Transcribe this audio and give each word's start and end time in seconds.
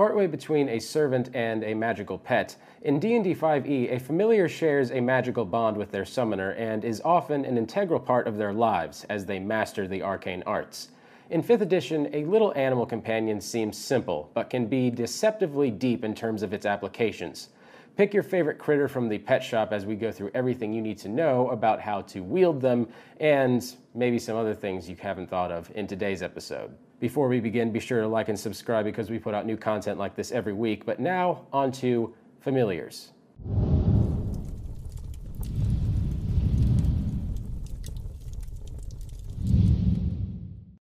Partway 0.00 0.28
between 0.28 0.70
a 0.70 0.78
servant 0.78 1.28
and 1.34 1.62
a 1.62 1.74
magical 1.74 2.16
pet, 2.16 2.56
in 2.80 2.98
D&D 2.98 3.34
5e, 3.34 3.94
a 3.94 4.00
familiar 4.00 4.48
shares 4.48 4.90
a 4.92 4.98
magical 4.98 5.44
bond 5.44 5.76
with 5.76 5.90
their 5.90 6.06
summoner 6.06 6.52
and 6.52 6.86
is 6.86 7.02
often 7.04 7.44
an 7.44 7.58
integral 7.58 8.00
part 8.00 8.26
of 8.26 8.38
their 8.38 8.54
lives 8.54 9.04
as 9.10 9.26
they 9.26 9.38
master 9.38 9.86
the 9.86 10.02
arcane 10.02 10.42
arts. 10.46 10.88
In 11.28 11.42
5th 11.42 11.60
edition, 11.60 12.08
a 12.14 12.24
little 12.24 12.54
animal 12.56 12.86
companion 12.86 13.42
seems 13.42 13.76
simple, 13.76 14.30
but 14.32 14.48
can 14.48 14.64
be 14.64 14.88
deceptively 14.88 15.70
deep 15.70 16.02
in 16.02 16.14
terms 16.14 16.42
of 16.42 16.54
its 16.54 16.64
applications. 16.64 17.50
Pick 17.98 18.14
your 18.14 18.22
favorite 18.22 18.56
critter 18.58 18.88
from 18.88 19.06
the 19.06 19.18
pet 19.18 19.44
shop 19.44 19.70
as 19.70 19.84
we 19.84 19.96
go 19.96 20.10
through 20.10 20.30
everything 20.32 20.72
you 20.72 20.80
need 20.80 20.96
to 20.96 21.10
know 21.10 21.50
about 21.50 21.78
how 21.78 22.00
to 22.00 22.20
wield 22.20 22.62
them 22.62 22.88
and 23.20 23.76
maybe 23.94 24.18
some 24.18 24.38
other 24.38 24.54
things 24.54 24.88
you 24.88 24.96
haven't 24.98 25.28
thought 25.28 25.52
of 25.52 25.70
in 25.74 25.86
today's 25.86 26.22
episode. 26.22 26.74
Before 27.00 27.28
we 27.28 27.40
begin, 27.40 27.72
be 27.72 27.80
sure 27.80 28.02
to 28.02 28.06
like 28.06 28.28
and 28.28 28.38
subscribe 28.38 28.84
because 28.84 29.08
we 29.08 29.18
put 29.18 29.32
out 29.32 29.46
new 29.46 29.56
content 29.56 29.98
like 29.98 30.14
this 30.14 30.30
every 30.32 30.52
week. 30.52 30.84
But 30.84 31.00
now, 31.00 31.46
on 31.50 31.72
to 31.72 32.14
familiars. 32.40 33.12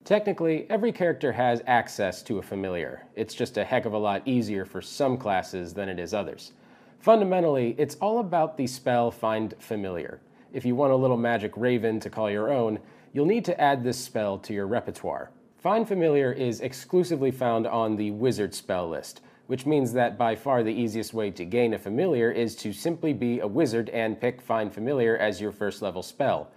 Technically, 0.03 0.69
every 0.69 0.91
character 0.91 1.31
has 1.31 1.61
access 1.67 2.21
to 2.23 2.39
a 2.39 2.41
familiar. 2.41 3.05
It's 3.15 3.33
just 3.33 3.57
a 3.57 3.63
heck 3.63 3.85
of 3.85 3.93
a 3.93 3.97
lot 3.97 4.21
easier 4.25 4.65
for 4.65 4.81
some 4.81 5.15
classes 5.17 5.73
than 5.73 5.87
it 5.87 5.99
is 5.99 6.13
others. 6.13 6.51
Fundamentally, 6.99 7.75
it's 7.77 7.95
all 8.01 8.19
about 8.19 8.57
the 8.57 8.67
spell 8.67 9.09
Find 9.09 9.53
Familiar. 9.59 10.19
If 10.51 10.65
you 10.65 10.75
want 10.75 10.91
a 10.91 10.97
little 10.97 11.15
magic 11.15 11.53
raven 11.55 11.97
to 12.01 12.09
call 12.09 12.29
your 12.29 12.51
own, 12.51 12.79
you'll 13.13 13.25
need 13.25 13.45
to 13.45 13.61
add 13.61 13.85
this 13.85 13.97
spell 13.97 14.37
to 14.39 14.53
your 14.53 14.67
repertoire. 14.67 15.31
Find 15.59 15.85
Familiar 15.85 16.31
is 16.31 16.61
exclusively 16.61 17.31
found 17.31 17.67
on 17.67 17.97
the 17.97 18.11
Wizard 18.11 18.55
spell 18.55 18.87
list, 18.87 19.19
which 19.47 19.65
means 19.65 19.91
that 19.91 20.17
by 20.17 20.33
far 20.33 20.63
the 20.63 20.71
easiest 20.71 21.13
way 21.13 21.31
to 21.31 21.43
gain 21.43 21.73
a 21.73 21.77
familiar 21.77 22.31
is 22.31 22.55
to 22.55 22.71
simply 22.71 23.11
be 23.11 23.41
a 23.41 23.47
wizard 23.47 23.89
and 23.89 24.21
pick 24.21 24.41
Find 24.41 24.73
Familiar 24.73 25.17
as 25.17 25.41
your 25.41 25.51
first 25.51 25.81
level 25.81 26.01
spell. 26.01 26.49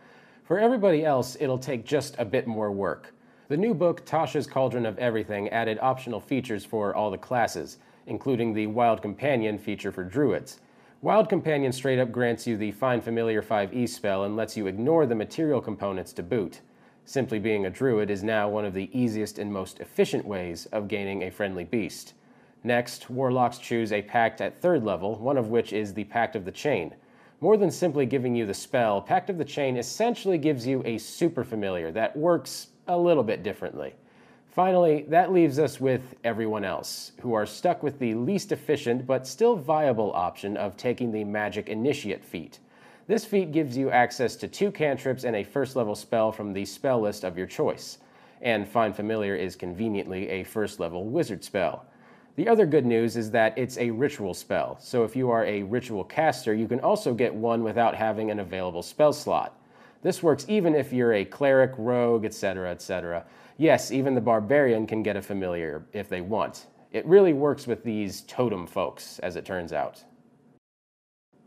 For 0.44 0.60
everybody 0.60 1.04
else, 1.04 1.36
it'll 1.40 1.58
take 1.58 1.84
just 1.84 2.14
a 2.16 2.24
bit 2.24 2.46
more 2.46 2.70
work. 2.70 3.12
The 3.48 3.56
new 3.56 3.74
book, 3.74 4.06
Tasha's 4.06 4.46
Cauldron 4.46 4.86
of 4.86 4.96
Everything, 4.98 5.48
added 5.48 5.80
optional 5.82 6.20
features 6.20 6.64
for 6.64 6.94
all 6.94 7.10
the 7.10 7.18
classes, 7.18 7.78
including 8.06 8.52
the 8.52 8.68
Wild 8.68 9.02
Companion 9.02 9.58
feature 9.58 9.90
for 9.90 10.04
druids. 10.04 10.60
Wild 11.00 11.28
Companion 11.28 11.72
straight 11.72 11.98
up 11.98 12.12
grants 12.12 12.46
you 12.46 12.56
the 12.56 12.70
Find 12.70 13.02
Familiar 13.02 13.42
5e 13.42 13.88
spell 13.88 14.22
and 14.22 14.36
lets 14.36 14.56
you 14.56 14.68
ignore 14.68 15.06
the 15.06 15.16
material 15.16 15.60
components 15.60 16.12
to 16.12 16.22
boot. 16.22 16.60
Simply 17.04 17.38
being 17.38 17.66
a 17.66 17.70
druid 17.70 18.10
is 18.10 18.22
now 18.22 18.48
one 18.48 18.64
of 18.64 18.74
the 18.74 18.90
easiest 18.98 19.38
and 19.38 19.52
most 19.52 19.80
efficient 19.80 20.24
ways 20.24 20.66
of 20.66 20.88
gaining 20.88 21.22
a 21.22 21.30
friendly 21.30 21.64
beast. 21.64 22.14
Next, 22.64 23.10
warlocks 23.10 23.58
choose 23.58 23.92
a 23.92 24.02
pact 24.02 24.40
at 24.40 24.60
third 24.60 24.84
level, 24.84 25.16
one 25.16 25.36
of 25.36 25.48
which 25.48 25.72
is 25.72 25.92
the 25.92 26.04
Pact 26.04 26.36
of 26.36 26.44
the 26.44 26.52
Chain. 26.52 26.94
More 27.40 27.56
than 27.56 27.72
simply 27.72 28.06
giving 28.06 28.36
you 28.36 28.46
the 28.46 28.54
spell, 28.54 29.02
Pact 29.02 29.28
of 29.28 29.36
the 29.36 29.44
Chain 29.44 29.76
essentially 29.76 30.38
gives 30.38 30.64
you 30.64 30.80
a 30.84 30.96
super 30.98 31.42
familiar 31.42 31.90
that 31.90 32.16
works 32.16 32.68
a 32.86 32.96
little 32.96 33.24
bit 33.24 33.42
differently. 33.42 33.94
Finally, 34.52 35.06
that 35.08 35.32
leaves 35.32 35.58
us 35.58 35.80
with 35.80 36.14
everyone 36.22 36.64
else, 36.64 37.12
who 37.20 37.32
are 37.32 37.46
stuck 37.46 37.82
with 37.82 37.98
the 37.98 38.14
least 38.14 38.52
efficient 38.52 39.06
but 39.06 39.26
still 39.26 39.56
viable 39.56 40.12
option 40.12 40.56
of 40.56 40.76
taking 40.76 41.10
the 41.10 41.24
Magic 41.24 41.68
Initiate 41.68 42.24
feat. 42.24 42.60
This 43.12 43.26
feat 43.26 43.52
gives 43.52 43.76
you 43.76 43.90
access 43.90 44.36
to 44.36 44.48
two 44.48 44.72
cantrips 44.72 45.24
and 45.24 45.36
a 45.36 45.44
first 45.44 45.76
level 45.76 45.94
spell 45.94 46.32
from 46.32 46.54
the 46.54 46.64
spell 46.64 46.98
list 46.98 47.24
of 47.24 47.36
your 47.36 47.46
choice. 47.46 47.98
And 48.40 48.66
Find 48.66 48.96
Familiar 48.96 49.36
is 49.36 49.54
conveniently 49.54 50.30
a 50.30 50.44
first 50.44 50.80
level 50.80 51.04
wizard 51.04 51.44
spell. 51.44 51.84
The 52.36 52.48
other 52.48 52.64
good 52.64 52.86
news 52.86 53.18
is 53.18 53.30
that 53.32 53.52
it's 53.58 53.76
a 53.76 53.90
ritual 53.90 54.32
spell, 54.32 54.78
so 54.80 55.04
if 55.04 55.14
you 55.14 55.28
are 55.28 55.44
a 55.44 55.62
ritual 55.62 56.04
caster, 56.04 56.54
you 56.54 56.66
can 56.66 56.80
also 56.80 57.12
get 57.12 57.34
one 57.34 57.62
without 57.62 57.94
having 57.94 58.30
an 58.30 58.40
available 58.40 58.82
spell 58.82 59.12
slot. 59.12 59.60
This 60.00 60.22
works 60.22 60.46
even 60.48 60.74
if 60.74 60.90
you're 60.90 61.12
a 61.12 61.26
cleric, 61.26 61.72
rogue, 61.76 62.24
etc., 62.24 62.70
etc. 62.70 63.26
Yes, 63.58 63.92
even 63.92 64.14
the 64.14 64.22
barbarian 64.22 64.86
can 64.86 65.02
get 65.02 65.18
a 65.18 65.20
familiar 65.20 65.84
if 65.92 66.08
they 66.08 66.22
want. 66.22 66.64
It 66.92 67.04
really 67.04 67.34
works 67.34 67.66
with 67.66 67.84
these 67.84 68.22
totem 68.22 68.66
folks, 68.66 69.18
as 69.18 69.36
it 69.36 69.44
turns 69.44 69.74
out. 69.74 70.02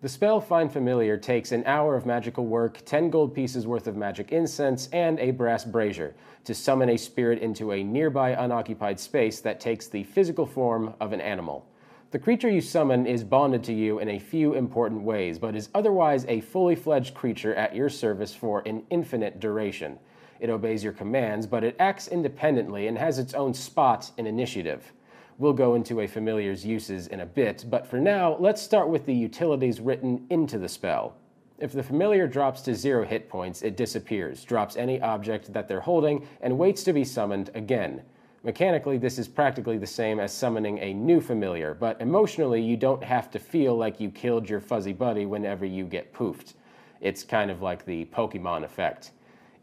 The 0.02 0.10
spell 0.10 0.42
Find 0.42 0.72
Familiar 0.72 1.16
takes 1.18 1.54
an 1.54 1.64
hour 1.66 1.96
of 1.96 2.06
magical 2.06 2.46
work, 2.46 2.82
10 2.86 3.10
gold 3.10 3.34
pieces 3.34 3.66
worth 3.66 3.88
of 3.88 3.96
magic 3.96 4.34
incense, 4.34 4.90
and 4.92 5.18
a 5.20 5.32
brass 5.32 5.64
brazier 5.64 6.14
to 6.44 6.54
summon 6.54 6.90
a 6.90 6.98
spirit 6.98 7.40
into 7.40 7.72
a 7.72 7.82
nearby 7.82 8.32
unoccupied 8.32 9.00
space 9.00 9.40
that 9.40 9.62
takes 9.62 9.88
the 9.88 10.04
physical 10.04 10.46
form 10.46 10.94
of 11.00 11.14
an 11.14 11.22
animal. 11.22 11.66
The 12.12 12.20
creature 12.20 12.50
you 12.50 12.60
summon 12.60 13.08
is 13.08 13.24
bonded 13.24 13.64
to 13.64 13.74
you 13.74 14.00
in 14.00 14.10
a 14.10 14.20
few 14.20 14.54
important 14.54 15.02
ways, 15.02 15.40
but 15.40 15.56
is 15.56 15.70
otherwise 15.74 16.26
a 16.28 16.42
fully 16.42 16.76
fledged 16.76 17.16
creature 17.16 17.56
at 17.56 17.74
your 17.74 17.90
service 17.90 18.36
for 18.36 18.62
an 18.68 18.84
infinite 18.90 19.40
duration. 19.40 19.98
It 20.42 20.50
obeys 20.50 20.84
your 20.84 20.94
commands, 20.94 21.48
but 21.48 21.64
it 21.64 21.78
acts 21.80 22.10
independently 22.10 22.88
and 22.88 22.98
has 22.98 23.18
its 23.18 23.34
own 23.34 23.54
spot 23.54 24.12
in 24.18 24.28
initiative. 24.28 24.92
We'll 25.38 25.52
go 25.52 25.76
into 25.76 26.00
a 26.00 26.08
familiar's 26.08 26.66
uses 26.66 27.08
in 27.08 27.20
a 27.20 27.26
bit, 27.26 27.66
but 27.70 27.86
for 27.86 28.00
now, 28.00 28.38
let's 28.40 28.62
start 28.62 28.88
with 28.88 29.06
the 29.06 29.14
utilities 29.14 29.82
written 29.82 30.26
into 30.30 30.58
the 30.58 30.70
spell. 30.70 31.18
If 31.60 31.74
the 31.74 31.84
familiar 31.84 32.26
drops 32.26 32.62
to 32.62 32.74
zero 32.74 33.06
hit 33.06 33.28
points, 33.28 33.62
it 33.62 33.76
disappears, 33.76 34.46
drops 34.46 34.78
any 34.78 35.02
object 35.02 35.52
that 35.52 35.68
they're 35.68 35.82
holding, 35.82 36.26
and 36.40 36.58
waits 36.58 36.86
to 36.86 36.94
be 36.94 37.04
summoned 37.04 37.50
again. 37.54 38.02
Mechanically, 38.46 38.98
this 38.98 39.20
is 39.20 39.28
practically 39.28 39.78
the 39.78 39.86
same 39.86 40.22
as 40.22 40.34
summoning 40.34 40.78
a 40.80 40.94
new 40.94 41.20
familiar, 41.20 41.74
but 41.74 42.00
emotionally, 42.00 42.62
you 42.62 42.78
don't 42.78 43.04
have 43.04 43.30
to 43.32 43.40
feel 43.40 43.76
like 43.76 44.00
you 44.00 44.12
killed 44.12 44.50
your 44.50 44.62
fuzzy 44.62 44.94
buddy 44.94 45.26
whenever 45.26 45.66
you 45.66 45.84
get 45.84 46.14
poofed. 46.14 46.54
It's 47.02 47.24
kind 47.24 47.52
of 47.52 47.62
like 47.62 47.84
the 47.84 48.06
Pokemon 48.06 48.64
effect. 48.64 49.12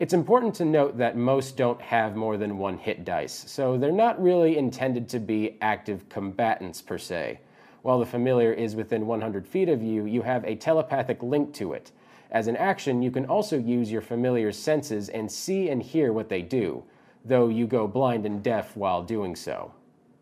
It's 0.03 0.15
important 0.15 0.53
to 0.57 0.65
note 0.65 0.99
that 0.99 1.17
most 1.17 1.57
don't 1.57 1.81
have 1.81 2.17
more 2.17 2.37
than 2.37 2.59
one 2.59 2.77
hit 2.77 3.05
dice, 3.05 3.45
so 3.47 3.79
they're 3.79 3.93
not 3.93 4.21
really 4.21 4.59
intended 4.59 5.09
to 5.11 5.21
be 5.21 5.57
active 5.61 6.09
combatants 6.09 6.83
per 6.83 6.99
se. 6.99 7.39
While 7.83 8.01
the 8.01 8.07
familiar 8.07 8.53
is 8.53 8.75
within 8.75 9.07
100 9.07 9.47
feet 9.47 9.69
of 9.69 9.81
you, 9.81 10.07
you 10.07 10.23
have 10.23 10.45
a 10.45 10.57
telepathic 10.57 11.23
link 11.23 11.55
to 11.55 11.73
it. 11.73 11.93
As 12.33 12.49
an 12.49 12.57
action, 12.57 13.01
you 13.01 13.13
can 13.13 13.27
also 13.27 13.57
use 13.57 13.93
your 13.93 14.01
familiar's 14.01 14.59
senses 14.59 15.09
and 15.09 15.31
see 15.31 15.71
and 15.71 15.81
hear 15.81 16.13
what 16.13 16.29
they 16.29 16.43
do, 16.43 16.83
though 17.25 17.47
you 17.47 17.69
go 17.69 17.87
blind 17.87 18.27
and 18.27 18.43
deaf 18.43 18.77
while 18.77 19.05
doing 19.05 19.37
so. 19.37 19.73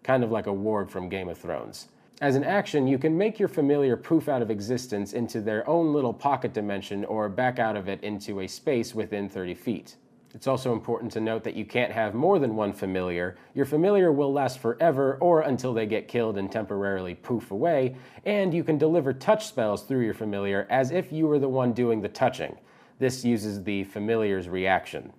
Kind 0.02 0.22
of 0.22 0.30
like 0.30 0.46
a 0.46 0.50
warg 0.50 0.90
from 0.90 1.08
Game 1.08 1.30
of 1.30 1.38
Thrones. 1.38 1.88
As 2.20 2.36
an 2.36 2.44
action, 2.44 2.86
you 2.86 2.98
can 2.98 3.16
make 3.16 3.38
your 3.38 3.48
familiar 3.48 3.96
poof 3.96 4.28
out 4.28 4.42
of 4.42 4.50
existence 4.50 5.14
into 5.14 5.40
their 5.40 5.66
own 5.66 5.94
little 5.94 6.12
pocket 6.12 6.52
dimension 6.52 7.02
or 7.06 7.30
back 7.30 7.58
out 7.58 7.76
of 7.76 7.88
it 7.88 8.02
into 8.02 8.40
a 8.40 8.46
space 8.46 8.94
within 8.94 9.26
30 9.26 9.54
feet. 9.54 9.96
It's 10.34 10.46
also 10.46 10.74
important 10.74 11.10
to 11.12 11.20
note 11.20 11.44
that 11.44 11.56
you 11.56 11.64
can't 11.64 11.90
have 11.90 12.12
more 12.12 12.38
than 12.38 12.56
one 12.56 12.74
familiar. 12.74 13.38
Your 13.54 13.64
familiar 13.64 14.12
will 14.12 14.34
last 14.34 14.58
forever 14.58 15.16
or 15.22 15.40
until 15.40 15.72
they 15.72 15.86
get 15.86 16.08
killed 16.08 16.36
and 16.36 16.52
temporarily 16.52 17.14
poof 17.14 17.52
away, 17.52 17.96
and 18.26 18.52
you 18.52 18.64
can 18.64 18.76
deliver 18.76 19.14
touch 19.14 19.46
spells 19.46 19.84
through 19.84 20.04
your 20.04 20.12
familiar 20.12 20.66
as 20.68 20.90
if 20.90 21.10
you 21.10 21.26
were 21.26 21.38
the 21.38 21.48
one 21.48 21.72
doing 21.72 22.02
the 22.02 22.08
touching. 22.10 22.54
This 22.98 23.24
uses 23.24 23.64
the 23.64 23.84
familiar's 23.84 24.46
reaction. 24.46 25.14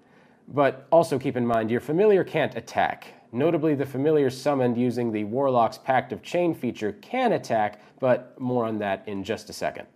But 0.48 0.88
also 0.92 1.18
keep 1.18 1.36
in 1.36 1.48
mind, 1.48 1.72
your 1.72 1.80
familiar 1.80 2.24
can't 2.24 2.56
attack. 2.56 3.21
Notably, 3.34 3.76
the 3.76 3.86
familiar 3.86 4.30
summoned 4.30 4.78
using 4.78 5.12
the 5.12 5.24
Warlock's 5.24 5.78
Pact 5.78 6.12
of 6.12 6.22
Chain 6.22 6.54
feature 6.54 6.92
can 7.02 7.32
attack, 7.32 7.82
but 8.00 8.38
more 8.40 8.66
on 8.66 8.78
that 8.80 9.04
in 9.08 9.24
just 9.24 9.50
a 9.50 9.54
second. 9.54 9.88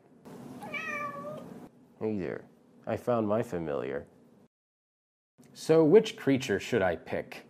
Hey 1.99 2.17
there, 2.17 2.43
I 2.87 2.95
found 2.95 3.27
my 3.27 3.43
familiar. 3.43 4.05
So, 5.53 5.83
which 5.83 6.15
creature 6.15 6.59
should 6.59 6.81
I 6.81 6.95
pick? 6.95 7.45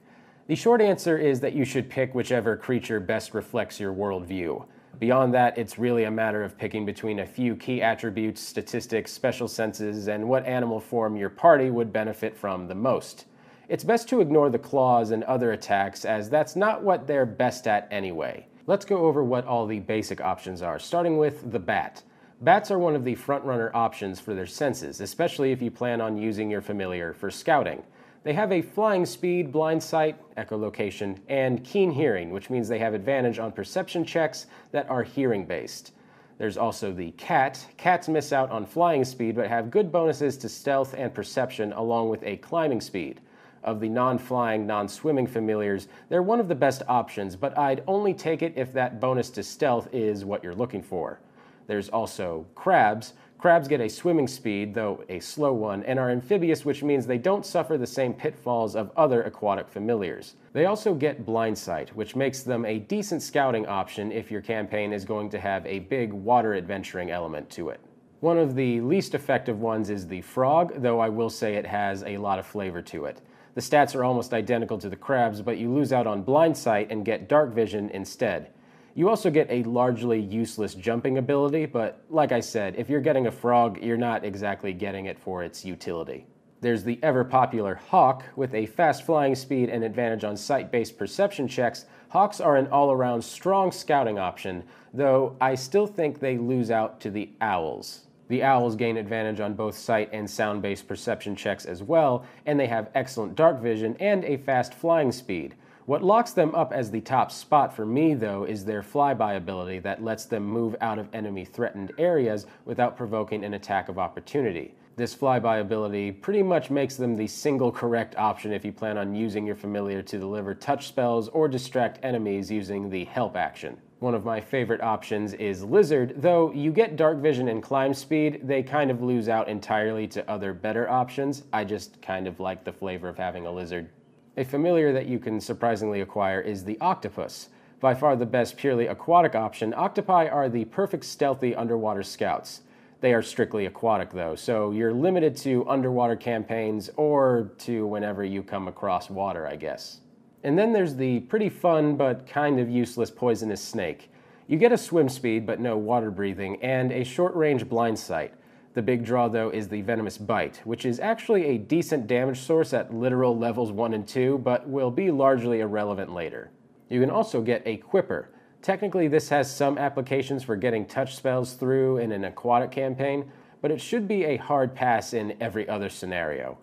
The 0.47 0.55
short 0.55 0.81
answer 0.81 1.17
is 1.17 1.39
that 1.39 1.53
you 1.53 1.65
should 1.65 1.89
pick 1.89 2.13
whichever 2.13 2.55
creature 2.55 2.99
best 2.99 3.33
reflects 3.33 3.79
your 3.79 3.93
worldview. 3.93 4.65
Beyond 4.99 5.33
that, 5.33 5.57
it's 5.57 5.77
really 5.77 6.05
a 6.05 6.11
matter 6.11 6.43
of 6.43 6.57
picking 6.57 6.85
between 6.85 7.19
a 7.19 7.25
few 7.25 7.55
key 7.55 7.81
attributes, 7.81 8.41
statistics, 8.41 9.11
special 9.11 9.47
senses, 9.47 10.07
and 10.07 10.27
what 10.27 10.45
animal 10.45 10.79
form 10.79 11.17
your 11.17 11.29
party 11.29 11.69
would 11.69 11.91
benefit 11.91 12.37
from 12.37 12.67
the 12.67 12.75
most. 12.75 13.25
It's 13.67 13.83
best 13.83 14.07
to 14.09 14.21
ignore 14.21 14.51
the 14.51 14.59
claws 14.59 15.09
and 15.09 15.23
other 15.23 15.51
attacks, 15.51 16.05
as 16.05 16.29
that's 16.29 16.55
not 16.55 16.83
what 16.83 17.07
they're 17.07 17.25
best 17.25 17.67
at 17.67 17.87
anyway. 17.89 18.47
Let's 18.67 18.85
go 18.85 19.05
over 19.05 19.23
what 19.23 19.47
all 19.47 19.65
the 19.65 19.79
basic 19.79 20.21
options 20.21 20.61
are, 20.61 20.77
starting 20.77 21.17
with 21.17 21.51
the 21.51 21.59
bat. 21.59 22.03
Bats 22.41 22.69
are 22.69 22.77
one 22.77 22.95
of 22.95 23.03
the 23.03 23.15
frontrunner 23.15 23.71
options 23.73 24.19
for 24.19 24.35
their 24.35 24.45
senses, 24.45 25.01
especially 25.01 25.51
if 25.51 25.61
you 25.63 25.71
plan 25.71 25.99
on 25.99 26.17
using 26.17 26.51
your 26.51 26.61
familiar 26.61 27.13
for 27.13 27.31
scouting. 27.31 27.81
They 28.23 28.33
have 28.33 28.51
a 28.51 28.61
flying 28.61 29.05
speed, 29.05 29.51
blind 29.51 29.81
sight, 29.81 30.19
echolocation, 30.35 31.19
and 31.27 31.63
keen 31.63 31.91
hearing, 31.91 32.31
which 32.31 32.49
means 32.51 32.67
they 32.67 32.79
have 32.79 32.93
advantage 32.93 33.39
on 33.39 33.51
perception 33.51 34.05
checks 34.05 34.45
that 34.71 34.89
are 34.89 35.03
hearing 35.03 35.45
based. 35.45 35.93
There's 36.37 36.57
also 36.57 36.91
the 36.91 37.11
cat. 37.11 37.65
Cats 37.77 38.07
miss 38.07 38.33
out 38.33 38.51
on 38.51 38.65
flying 38.65 39.05
speed 39.05 39.35
but 39.35 39.47
have 39.47 39.71
good 39.71 39.91
bonuses 39.91 40.37
to 40.37 40.49
stealth 40.49 40.93
and 40.95 41.13
perception 41.13 41.71
along 41.73 42.09
with 42.09 42.21
a 42.23 42.37
climbing 42.37 42.81
speed. 42.81 43.21
Of 43.65 43.79
the 43.79 43.89
non 43.89 44.19
flying, 44.19 44.67
non 44.67 44.87
swimming 44.87 45.25
familiars, 45.25 45.87
they're 46.07 46.21
one 46.21 46.39
of 46.39 46.47
the 46.47 46.53
best 46.53 46.83
options, 46.87 47.35
but 47.35 47.57
I'd 47.57 47.83
only 47.87 48.13
take 48.13 48.43
it 48.43 48.53
if 48.55 48.71
that 48.73 48.99
bonus 48.99 49.31
to 49.31 49.43
stealth 49.43 49.89
is 49.91 50.23
what 50.23 50.43
you're 50.43 50.53
looking 50.53 50.83
for. 50.83 51.19
There's 51.65 51.89
also 51.89 52.45
crabs. 52.53 53.13
Crabs 53.39 53.67
get 53.67 53.81
a 53.81 53.89
swimming 53.89 54.27
speed, 54.27 54.75
though 54.75 55.03
a 55.09 55.19
slow 55.19 55.51
one, 55.51 55.81
and 55.83 55.97
are 55.97 56.11
amphibious, 56.11 56.63
which 56.63 56.83
means 56.83 57.07
they 57.07 57.17
don't 57.17 57.43
suffer 57.43 57.75
the 57.75 57.87
same 57.87 58.13
pitfalls 58.13 58.75
of 58.75 58.91
other 58.95 59.23
aquatic 59.23 59.67
familiars. 59.67 60.35
They 60.53 60.67
also 60.67 60.93
get 60.93 61.25
blind 61.25 61.57
sight, 61.57 61.89
which 61.95 62.15
makes 62.15 62.43
them 62.43 62.65
a 62.65 62.77
decent 62.77 63.23
scouting 63.23 63.65
option 63.65 64.11
if 64.11 64.29
your 64.29 64.41
campaign 64.41 64.93
is 64.93 65.05
going 65.05 65.29
to 65.31 65.39
have 65.39 65.65
a 65.65 65.79
big 65.79 66.13
water 66.13 66.53
adventuring 66.53 67.09
element 67.09 67.49
to 67.51 67.69
it. 67.69 67.79
One 68.19 68.37
of 68.37 68.53
the 68.53 68.79
least 68.81 69.15
effective 69.15 69.59
ones 69.59 69.89
is 69.89 70.07
the 70.07 70.21
frog, 70.21 70.73
though 70.83 70.99
I 70.99 71.09
will 71.09 71.31
say 71.31 71.55
it 71.55 71.65
has 71.65 72.03
a 72.03 72.17
lot 72.17 72.37
of 72.37 72.45
flavor 72.45 72.83
to 72.83 73.05
it. 73.05 73.21
The 73.55 73.61
stats 73.61 73.95
are 73.95 74.03
almost 74.03 74.33
identical 74.33 74.77
to 74.79 74.89
the 74.89 74.97
crabs, 74.97 75.41
but 75.41 75.57
you 75.57 75.73
lose 75.73 75.93
out 75.93 76.07
on 76.07 76.23
blind 76.23 76.57
sight 76.57 76.91
and 76.91 77.05
get 77.05 77.29
dark 77.29 77.53
vision 77.53 77.89
instead. 77.89 78.49
You 78.95 79.07
also 79.07 79.29
get 79.29 79.49
a 79.49 79.63
largely 79.63 80.19
useless 80.19 80.75
jumping 80.75 81.17
ability, 81.17 81.65
but 81.65 82.03
like 82.09 82.33
I 82.33 82.41
said, 82.41 82.75
if 82.77 82.89
you're 82.89 82.99
getting 82.99 83.27
a 83.27 83.31
frog, 83.31 83.81
you're 83.81 83.97
not 83.97 84.25
exactly 84.25 84.73
getting 84.73 85.05
it 85.05 85.17
for 85.17 85.41
its 85.41 85.63
utility. 85.63 86.25
There's 86.59 86.83
the 86.83 86.99
ever 87.01 87.23
popular 87.23 87.75
Hawk. 87.75 88.23
With 88.35 88.53
a 88.53 88.65
fast 88.65 89.05
flying 89.05 89.35
speed 89.35 89.69
and 89.69 89.83
advantage 89.83 90.23
on 90.25 90.35
sight 90.35 90.71
based 90.71 90.97
perception 90.97 91.47
checks, 91.47 91.85
Hawks 92.09 92.41
are 92.41 92.57
an 92.57 92.67
all 92.67 92.91
around 92.91 93.21
strong 93.21 93.71
scouting 93.71 94.19
option, 94.19 94.63
though 94.93 95.37
I 95.39 95.55
still 95.55 95.87
think 95.87 96.19
they 96.19 96.37
lose 96.37 96.71
out 96.71 96.99
to 97.01 97.09
the 97.09 97.29
Owls. 97.39 98.05
The 98.27 98.41
Owls 98.41 98.75
gain 98.75 98.97
advantage 98.97 99.39
on 99.39 99.53
both 99.53 99.77
sight 99.77 100.09
and 100.11 100.29
sound 100.29 100.61
based 100.61 100.87
perception 100.87 101.35
checks 101.35 101.65
as 101.65 101.83
well, 101.83 102.25
and 102.45 102.59
they 102.59 102.67
have 102.67 102.89
excellent 102.95 103.35
dark 103.35 103.61
vision 103.61 103.95
and 103.99 104.25
a 104.25 104.37
fast 104.37 104.73
flying 104.73 105.11
speed. 105.11 105.55
What 105.85 106.03
locks 106.03 106.31
them 106.31 106.55
up 106.55 106.73
as 106.73 106.89
the 106.89 107.01
top 107.01 107.31
spot 107.31 107.75
for 107.75 107.85
me, 107.85 108.15
though, 108.15 108.43
is 108.43 108.65
their 108.65 108.81
flyby 108.81 109.37
ability 109.37 109.77
that 109.79 110.03
lets 110.03 110.25
them 110.25 110.43
move 110.43 110.75
out 110.81 110.97
of 110.97 111.13
enemy 111.13 111.45
threatened 111.45 111.91
areas 111.99 112.47
without 112.65 112.97
provoking 112.97 113.45
an 113.45 113.53
attack 113.53 113.87
of 113.87 113.99
opportunity. 113.99 114.73
This 114.95 115.13
flyby 115.13 115.61
ability 115.61 116.11
pretty 116.11 116.41
much 116.41 116.71
makes 116.71 116.95
them 116.95 117.15
the 117.15 117.27
single 117.27 117.71
correct 117.71 118.15
option 118.15 118.51
if 118.51 118.65
you 118.65 118.71
plan 118.71 118.97
on 118.97 119.13
using 119.13 119.45
your 119.45 119.55
familiar 119.55 120.01
to 120.01 120.17
deliver 120.17 120.55
touch 120.55 120.87
spells 120.87 121.27
or 121.27 121.47
distract 121.47 121.99
enemies 122.01 122.49
using 122.49 122.89
the 122.89 123.05
help 123.05 123.35
action. 123.35 123.77
One 124.05 124.13
of 124.13 124.23
my 124.23 124.39
favorite 124.39 124.81
options 124.81 125.33
is 125.33 125.63
Lizard, 125.63 126.13
though 126.17 126.51
you 126.51 126.71
get 126.71 126.95
dark 126.95 127.17
vision 127.17 127.47
and 127.47 127.63
climb 127.63 127.91
speed, 127.91 128.41
they 128.43 128.61
kind 128.61 128.91
of 128.91 129.01
lose 129.01 129.27
out 129.27 129.47
entirely 129.47 130.05
to 130.09 130.29
other 130.29 130.53
better 130.53 130.87
options. 130.87 131.41
I 131.51 131.63
just 131.63 131.99
kind 132.03 132.27
of 132.27 132.39
like 132.39 132.63
the 132.63 132.71
flavor 132.71 133.09
of 133.09 133.17
having 133.17 133.47
a 133.47 133.51
lizard. 133.51 133.89
A 134.37 134.43
familiar 134.43 134.93
that 134.93 135.07
you 135.07 135.17
can 135.17 135.41
surprisingly 135.41 136.01
acquire 136.01 136.39
is 136.39 136.63
the 136.63 136.79
octopus. 136.81 137.49
By 137.79 137.95
far 137.95 138.15
the 138.15 138.27
best 138.27 138.57
purely 138.57 138.85
aquatic 138.85 139.33
option, 139.33 139.73
octopi 139.73 140.27
are 140.27 140.49
the 140.49 140.65
perfect 140.65 141.05
stealthy 141.05 141.55
underwater 141.55 142.03
scouts. 142.03 142.61
They 143.01 143.11
are 143.11 143.23
strictly 143.23 143.65
aquatic 143.65 144.11
though, 144.11 144.35
so 144.35 144.69
you're 144.69 144.93
limited 144.93 145.35
to 145.37 145.67
underwater 145.67 146.15
campaigns 146.15 146.91
or 146.95 147.53
to 147.57 147.87
whenever 147.87 148.23
you 148.23 148.43
come 148.43 148.67
across 148.67 149.09
water, 149.09 149.47
I 149.47 149.55
guess. 149.55 150.01
And 150.45 150.59
then 150.59 150.73
there's 150.73 150.95
the 150.95 151.21
pretty 151.21 151.49
fun 151.49 151.97
but 151.97 152.27
kind 152.27 152.59
of 152.59 152.69
useless 152.69 153.09
poisonous 153.09 153.63
snake. 153.63 154.11
You 154.47 154.59
get 154.59 154.71
a 154.71 154.77
swim 154.77 155.09
speed 155.09 155.43
but 155.43 155.59
no 155.59 155.75
water 155.75 156.11
breathing, 156.11 156.61
and 156.61 156.91
a 156.91 157.03
short 157.03 157.33
range 157.33 157.67
blind 157.67 157.97
sight. 157.97 158.31
The 158.75 158.83
big 158.83 159.03
draw, 159.03 159.27
though, 159.27 159.49
is 159.49 159.69
the 159.69 159.81
Venomous 159.81 160.19
Bite, 160.19 160.61
which 160.63 160.85
is 160.85 160.99
actually 160.99 161.45
a 161.45 161.57
decent 161.57 162.05
damage 162.05 162.41
source 162.41 162.73
at 162.73 162.93
literal 162.93 163.35
levels 163.35 163.71
1 163.71 163.95
and 163.95 164.07
2, 164.07 164.37
but 164.37 164.69
will 164.69 164.91
be 164.91 165.09
largely 165.09 165.61
irrelevant 165.61 166.13
later. 166.13 166.51
You 166.89 167.01
can 167.01 167.09
also 167.09 167.41
get 167.41 167.63
a 167.65 167.77
Quipper. 167.77 168.27
Technically, 168.61 169.07
this 169.07 169.29
has 169.29 169.51
some 169.53 169.79
applications 169.79 170.43
for 170.43 170.55
getting 170.55 170.85
touch 170.85 171.15
spells 171.15 171.53
through 171.53 171.97
in 171.97 172.11
an 172.11 172.23
aquatic 172.23 172.69
campaign, 172.69 173.31
but 173.63 173.71
it 173.71 173.81
should 173.81 174.07
be 174.07 174.25
a 174.25 174.37
hard 174.37 174.75
pass 174.75 175.11
in 175.11 175.35
every 175.41 175.67
other 175.67 175.89
scenario. 175.89 176.59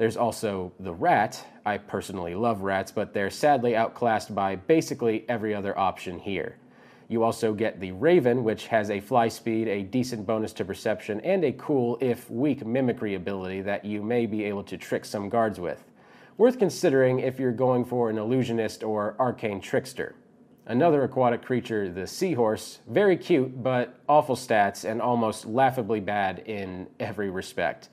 There's 0.00 0.16
also 0.16 0.72
the 0.80 0.94
Rat. 0.94 1.44
I 1.66 1.76
personally 1.76 2.34
love 2.34 2.62
rats, 2.62 2.90
but 2.90 3.12
they're 3.12 3.28
sadly 3.28 3.76
outclassed 3.76 4.34
by 4.34 4.56
basically 4.56 5.26
every 5.28 5.54
other 5.54 5.78
option 5.78 6.18
here. 6.18 6.56
You 7.08 7.22
also 7.22 7.52
get 7.52 7.80
the 7.80 7.92
Raven, 7.92 8.42
which 8.42 8.68
has 8.68 8.88
a 8.88 9.00
fly 9.00 9.28
speed, 9.28 9.68
a 9.68 9.82
decent 9.82 10.26
bonus 10.26 10.54
to 10.54 10.64
perception, 10.64 11.20
and 11.20 11.44
a 11.44 11.52
cool, 11.52 11.98
if 12.00 12.30
weak, 12.30 12.64
mimicry 12.64 13.14
ability 13.14 13.60
that 13.60 13.84
you 13.84 14.02
may 14.02 14.24
be 14.24 14.42
able 14.44 14.64
to 14.64 14.78
trick 14.78 15.04
some 15.04 15.28
guards 15.28 15.60
with. 15.60 15.84
Worth 16.38 16.58
considering 16.58 17.20
if 17.20 17.38
you're 17.38 17.52
going 17.52 17.84
for 17.84 18.08
an 18.08 18.16
illusionist 18.16 18.82
or 18.82 19.16
arcane 19.18 19.60
trickster. 19.60 20.14
Another 20.64 21.04
aquatic 21.04 21.42
creature, 21.42 21.90
the 21.90 22.06
seahorse, 22.06 22.78
very 22.88 23.18
cute, 23.18 23.62
but 23.62 24.00
awful 24.08 24.34
stats 24.34 24.90
and 24.90 25.02
almost 25.02 25.44
laughably 25.44 26.00
bad 26.00 26.38
in 26.46 26.86
every 26.98 27.28
respect. 27.28 27.90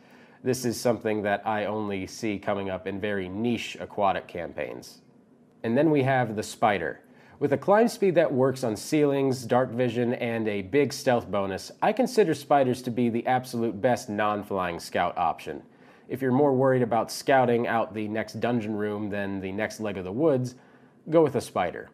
This 0.47 0.63
is 0.63 0.79
something 0.79 1.23
that 1.23 1.45
I 1.45 1.65
only 1.65 2.07
see 2.07 2.39
coming 2.39 2.69
up 2.69 2.87
in 2.87 3.01
very 3.01 3.27
niche 3.27 3.75
aquatic 3.81 4.29
campaigns. 4.29 5.01
And 5.61 5.77
then 5.77 5.91
we 5.91 6.03
have 6.03 6.37
the 6.37 6.41
spider. 6.41 7.01
With 7.37 7.51
a 7.51 7.57
climb 7.57 7.89
speed 7.89 8.15
that 8.15 8.33
works 8.33 8.63
on 8.63 8.77
ceilings, 8.77 9.43
dark 9.43 9.71
vision, 9.71 10.13
and 10.13 10.47
a 10.47 10.61
big 10.61 10.93
stealth 10.93 11.29
bonus, 11.29 11.73
I 11.81 11.91
consider 11.91 12.33
spiders 12.33 12.81
to 12.83 12.91
be 12.91 13.09
the 13.09 13.27
absolute 13.27 13.81
best 13.81 14.07
non 14.07 14.41
flying 14.41 14.79
scout 14.79 15.17
option. 15.17 15.63
If 16.07 16.21
you're 16.21 16.31
more 16.31 16.53
worried 16.53 16.81
about 16.81 17.11
scouting 17.11 17.67
out 17.67 17.93
the 17.93 18.07
next 18.07 18.39
dungeon 18.39 18.77
room 18.77 19.09
than 19.09 19.41
the 19.41 19.51
next 19.51 19.81
leg 19.81 19.97
of 19.97 20.05
the 20.05 20.13
woods, 20.13 20.55
go 21.09 21.23
with 21.23 21.35
a 21.35 21.41
spider. 21.41 21.89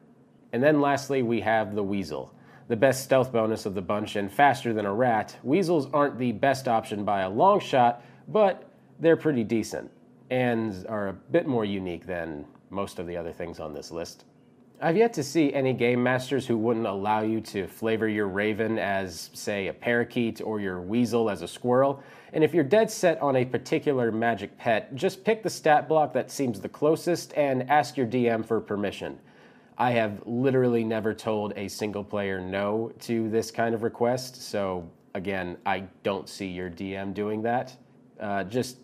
And 0.52 0.62
then 0.62 0.80
lastly, 0.80 1.24
we 1.24 1.42
have 1.42 1.74
the 1.74 1.82
weasel. 1.82 2.36
The 2.68 2.78
best 2.78 3.04
stealth 3.04 3.32
bonus 3.32 3.66
of 3.66 3.74
the 3.74 3.82
bunch 3.82 4.16
and 4.16 4.32
faster 4.32 4.76
than 4.76 4.86
a 4.86 4.94
rat, 4.94 5.40
weasels 5.42 5.88
aren't 5.92 6.20
the 6.20 6.34
best 6.34 6.68
option 6.68 7.04
by 7.04 7.22
a 7.22 7.30
long 7.32 7.60
shot, 7.60 8.04
but 8.28 8.70
they're 9.00 9.18
pretty 9.18 9.44
decent 9.44 9.92
and 10.30 10.86
are 10.88 11.10
a 11.10 11.14
bit 11.14 11.48
more 11.48 11.66
unique 11.66 12.06
than 12.06 12.46
most 12.70 13.00
of 13.00 13.08
the 13.08 13.16
other 13.16 13.32
things 13.32 13.60
on 13.60 13.74
this 13.74 13.92
list. 13.92 14.26
I've 14.82 14.98
yet 14.98 15.14
to 15.14 15.24
see 15.24 15.54
any 15.54 15.74
game 15.74 16.04
masters 16.04 16.46
who 16.46 16.58
wouldn't 16.58 16.88
allow 16.88 17.22
you 17.22 17.40
to 17.42 17.68
flavor 17.68 18.08
your 18.08 18.28
raven 18.28 18.78
as, 18.78 19.30
say, 19.34 19.68
a 19.68 19.74
parakeet 19.74 20.42
or 20.42 20.60
your 20.60 20.82
weasel 20.82 21.30
as 21.30 21.42
a 21.42 21.48
squirrel. 21.48 22.04
And 22.34 22.44
if 22.44 22.54
you're 22.54 22.66
dead 22.66 22.92
set 22.92 23.22
on 23.22 23.38
a 23.38 23.46
particular 23.46 24.12
magic 24.12 24.58
pet, 24.58 24.94
just 24.96 25.24
pick 25.24 25.42
the 25.42 25.50
stat 25.50 25.88
block 25.88 26.12
that 26.14 26.32
seems 26.32 26.60
the 26.60 26.68
closest 26.68 27.34
and 27.38 27.70
ask 27.70 27.96
your 27.96 28.08
DM 28.08 28.46
for 28.46 28.60
permission. 28.60 29.20
I 29.78 29.92
have 29.92 30.22
literally 30.26 30.84
never 30.84 31.14
told 31.14 31.54
a 31.56 31.68
single 31.68 32.04
player 32.04 32.42
no 32.42 32.92
to 33.02 33.30
this 33.30 33.52
kind 33.52 33.74
of 33.74 33.84
request, 33.84 34.42
so 34.42 34.90
again, 35.14 35.58
I 35.66 35.86
don't 36.04 36.28
see 36.28 36.48
your 36.48 36.70
DM 36.70 37.14
doing 37.14 37.42
that. 37.44 37.76
Uh, 38.20 38.44
just 38.44 38.78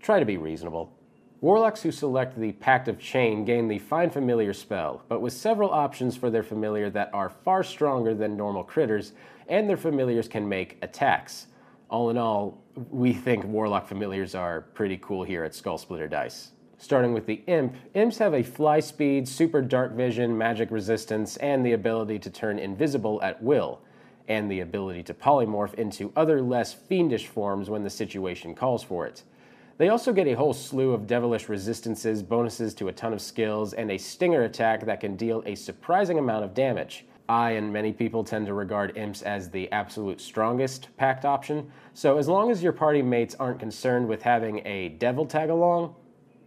try 0.00 0.18
to 0.18 0.26
be 0.26 0.36
reasonable. 0.36 0.92
Warlocks 1.40 1.82
who 1.82 1.92
select 1.92 2.38
the 2.38 2.52
Pact 2.52 2.88
of 2.88 2.98
Chain 2.98 3.44
gain 3.44 3.68
the 3.68 3.78
Find 3.78 4.12
Familiar 4.12 4.52
spell, 4.52 5.04
but 5.08 5.20
with 5.20 5.32
several 5.32 5.70
options 5.70 6.16
for 6.16 6.30
their 6.30 6.42
familiar 6.42 6.90
that 6.90 7.10
are 7.12 7.28
far 7.28 7.62
stronger 7.62 8.12
than 8.12 8.36
normal 8.36 8.64
critters, 8.64 9.12
and 9.48 9.68
their 9.68 9.76
familiars 9.76 10.26
can 10.26 10.48
make 10.48 10.78
attacks. 10.82 11.46
All 11.90 12.10
in 12.10 12.18
all, 12.18 12.64
we 12.90 13.12
think 13.12 13.44
Warlock 13.44 13.86
familiars 13.86 14.34
are 14.34 14.62
pretty 14.62 14.98
cool 15.00 15.22
here 15.22 15.44
at 15.44 15.52
Skullsplitter 15.52 16.10
Dice. 16.10 16.50
Starting 16.76 17.12
with 17.12 17.26
the 17.26 17.42
Imp, 17.46 17.74
Imps 17.94 18.18
have 18.18 18.34
a 18.34 18.42
fly 18.42 18.80
speed, 18.80 19.28
super 19.28 19.62
dark 19.62 19.94
vision, 19.94 20.36
magic 20.36 20.70
resistance, 20.70 21.36
and 21.38 21.64
the 21.64 21.72
ability 21.72 22.18
to 22.18 22.30
turn 22.30 22.58
invisible 22.58 23.22
at 23.22 23.42
will, 23.42 23.80
and 24.28 24.50
the 24.50 24.60
ability 24.60 25.02
to 25.02 25.14
polymorph 25.14 25.74
into 25.74 26.12
other 26.14 26.40
less 26.40 26.72
fiendish 26.72 27.26
forms 27.26 27.68
when 27.68 27.82
the 27.82 27.90
situation 27.90 28.54
calls 28.54 28.84
for 28.84 29.06
it. 29.06 29.22
They 29.78 29.88
also 29.88 30.12
get 30.12 30.26
a 30.26 30.34
whole 30.34 30.54
slew 30.54 30.92
of 30.92 31.06
devilish 31.06 31.48
resistances, 31.48 32.22
bonuses 32.22 32.74
to 32.74 32.88
a 32.88 32.92
ton 32.92 33.12
of 33.12 33.20
skills, 33.20 33.72
and 33.74 33.90
a 33.90 33.98
stinger 33.98 34.42
attack 34.42 34.84
that 34.86 35.00
can 35.00 35.16
deal 35.16 35.42
a 35.46 35.54
surprising 35.54 36.18
amount 36.18 36.44
of 36.44 36.52
damage. 36.52 37.06
I 37.28 37.52
and 37.52 37.72
many 37.72 37.92
people 37.92 38.24
tend 38.24 38.46
to 38.46 38.54
regard 38.54 38.96
imps 38.96 39.22
as 39.22 39.50
the 39.50 39.70
absolute 39.70 40.20
strongest 40.20 40.88
pact 40.96 41.24
option, 41.24 41.70
so 41.94 42.18
as 42.18 42.26
long 42.26 42.50
as 42.50 42.62
your 42.62 42.72
party 42.72 43.02
mates 43.02 43.36
aren't 43.38 43.60
concerned 43.60 44.08
with 44.08 44.22
having 44.22 44.66
a 44.66 44.88
devil 44.90 45.26
tag 45.26 45.50
along, 45.50 45.94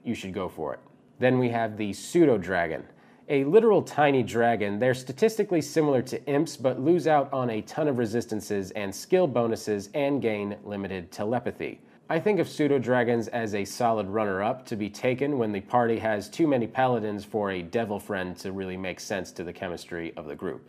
you 0.03 0.15
should 0.15 0.33
go 0.33 0.49
for 0.49 0.73
it. 0.73 0.79
Then 1.19 1.37
we 1.37 1.49
have 1.49 1.77
the 1.77 1.93
pseudo 1.93 2.37
dragon. 2.37 2.83
A 3.31 3.45
literal 3.45 3.81
tiny 3.81 4.23
dragon, 4.23 4.77
they're 4.77 4.93
statistically 4.93 5.61
similar 5.61 6.01
to 6.01 6.21
imps 6.25 6.57
but 6.57 6.81
lose 6.81 7.07
out 7.07 7.31
on 7.31 7.49
a 7.49 7.61
ton 7.61 7.87
of 7.87 7.97
resistances 7.97 8.71
and 8.71 8.93
skill 8.93 9.25
bonuses 9.25 9.89
and 9.93 10.21
gain 10.21 10.57
limited 10.65 11.13
telepathy. 11.13 11.79
I 12.09 12.19
think 12.19 12.41
of 12.41 12.49
pseudo 12.49 12.77
dragons 12.77 13.29
as 13.29 13.55
a 13.55 13.63
solid 13.63 14.09
runner 14.09 14.43
up 14.43 14.65
to 14.65 14.75
be 14.75 14.89
taken 14.89 15.37
when 15.37 15.53
the 15.53 15.61
party 15.61 15.97
has 15.99 16.27
too 16.27 16.45
many 16.45 16.67
paladins 16.67 17.23
for 17.23 17.51
a 17.51 17.61
devil 17.61 17.99
friend 18.01 18.35
to 18.39 18.51
really 18.51 18.75
make 18.75 18.99
sense 18.99 19.31
to 19.31 19.45
the 19.45 19.53
chemistry 19.53 20.11
of 20.17 20.25
the 20.25 20.35
group. 20.35 20.67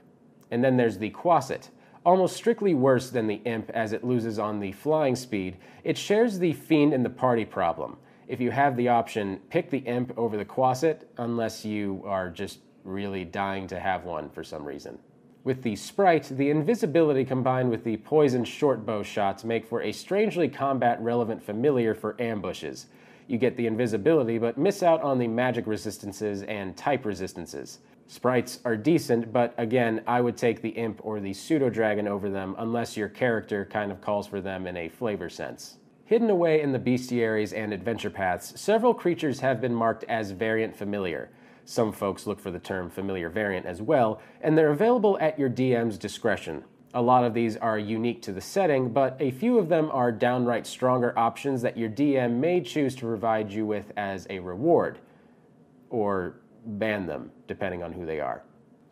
And 0.52 0.62
then 0.62 0.76
there's 0.76 0.98
the 0.98 1.10
Quasit. 1.10 1.68
Almost 2.06 2.36
strictly 2.36 2.74
worse 2.74 3.10
than 3.10 3.26
the 3.26 3.40
Imp 3.44 3.70
as 3.70 3.92
it 3.92 4.04
loses 4.04 4.38
on 4.38 4.60
the 4.60 4.70
flying 4.70 5.16
speed, 5.16 5.56
it 5.82 5.98
shares 5.98 6.38
the 6.38 6.52
Fiend 6.52 6.94
in 6.94 7.02
the 7.02 7.10
party 7.10 7.44
problem. 7.44 7.96
If 8.32 8.40
you 8.40 8.50
have 8.50 8.78
the 8.78 8.88
option, 8.88 9.40
pick 9.50 9.68
the 9.68 9.80
imp 9.80 10.16
over 10.16 10.38
the 10.38 10.44
Quasit 10.46 11.02
unless 11.18 11.66
you 11.66 12.02
are 12.06 12.30
just 12.30 12.60
really 12.82 13.26
dying 13.26 13.66
to 13.66 13.78
have 13.78 14.04
one 14.06 14.30
for 14.30 14.42
some 14.42 14.64
reason. 14.64 14.98
With 15.44 15.62
the 15.62 15.76
Sprite, 15.76 16.30
the 16.30 16.48
invisibility 16.48 17.26
combined 17.26 17.68
with 17.68 17.84
the 17.84 17.98
poison 17.98 18.42
shortbow 18.42 19.04
shots 19.04 19.44
make 19.44 19.66
for 19.66 19.82
a 19.82 19.92
strangely 19.92 20.48
combat 20.48 20.98
relevant 21.02 21.42
familiar 21.42 21.94
for 21.94 22.18
ambushes. 22.18 22.86
You 23.26 23.36
get 23.36 23.54
the 23.58 23.66
invisibility, 23.66 24.38
but 24.38 24.56
miss 24.56 24.82
out 24.82 25.02
on 25.02 25.18
the 25.18 25.28
magic 25.28 25.66
resistances 25.66 26.42
and 26.44 26.74
type 26.74 27.04
resistances. 27.04 27.80
Sprites 28.06 28.60
are 28.64 28.78
decent, 28.78 29.30
but 29.30 29.52
again, 29.58 30.02
I 30.06 30.22
would 30.22 30.38
take 30.38 30.62
the 30.62 30.70
Imp 30.70 31.04
or 31.04 31.20
the 31.20 31.34
Pseudo 31.34 31.68
Dragon 31.68 32.08
over 32.08 32.30
them 32.30 32.54
unless 32.56 32.96
your 32.96 33.10
character 33.10 33.66
kind 33.66 33.92
of 33.92 34.00
calls 34.00 34.26
for 34.26 34.40
them 34.40 34.66
in 34.66 34.78
a 34.78 34.88
flavor 34.88 35.28
sense. 35.28 35.76
Hidden 36.12 36.28
away 36.28 36.60
in 36.60 36.72
the 36.72 36.78
bestiaries 36.78 37.56
and 37.56 37.72
adventure 37.72 38.10
paths, 38.10 38.60
several 38.60 38.92
creatures 38.92 39.40
have 39.40 39.62
been 39.62 39.74
marked 39.74 40.04
as 40.10 40.32
variant 40.32 40.76
familiar. 40.76 41.30
Some 41.64 41.90
folks 41.90 42.26
look 42.26 42.38
for 42.38 42.50
the 42.50 42.58
term 42.58 42.90
familiar 42.90 43.30
variant 43.30 43.64
as 43.64 43.80
well, 43.80 44.20
and 44.42 44.58
they're 44.58 44.72
available 44.72 45.16
at 45.22 45.38
your 45.38 45.48
DM's 45.48 45.96
discretion. 45.96 46.64
A 46.92 47.00
lot 47.00 47.24
of 47.24 47.32
these 47.32 47.56
are 47.56 47.78
unique 47.78 48.20
to 48.24 48.32
the 48.34 48.42
setting, 48.42 48.90
but 48.92 49.16
a 49.20 49.30
few 49.30 49.58
of 49.58 49.70
them 49.70 49.88
are 49.90 50.12
downright 50.12 50.66
stronger 50.66 51.18
options 51.18 51.62
that 51.62 51.78
your 51.78 51.88
DM 51.88 52.32
may 52.32 52.60
choose 52.60 52.94
to 52.96 53.06
provide 53.06 53.50
you 53.50 53.64
with 53.64 53.90
as 53.96 54.26
a 54.28 54.38
reward, 54.38 54.98
or 55.88 56.34
ban 56.66 57.06
them, 57.06 57.30
depending 57.46 57.82
on 57.82 57.90
who 57.90 58.04
they 58.04 58.20
are. 58.20 58.42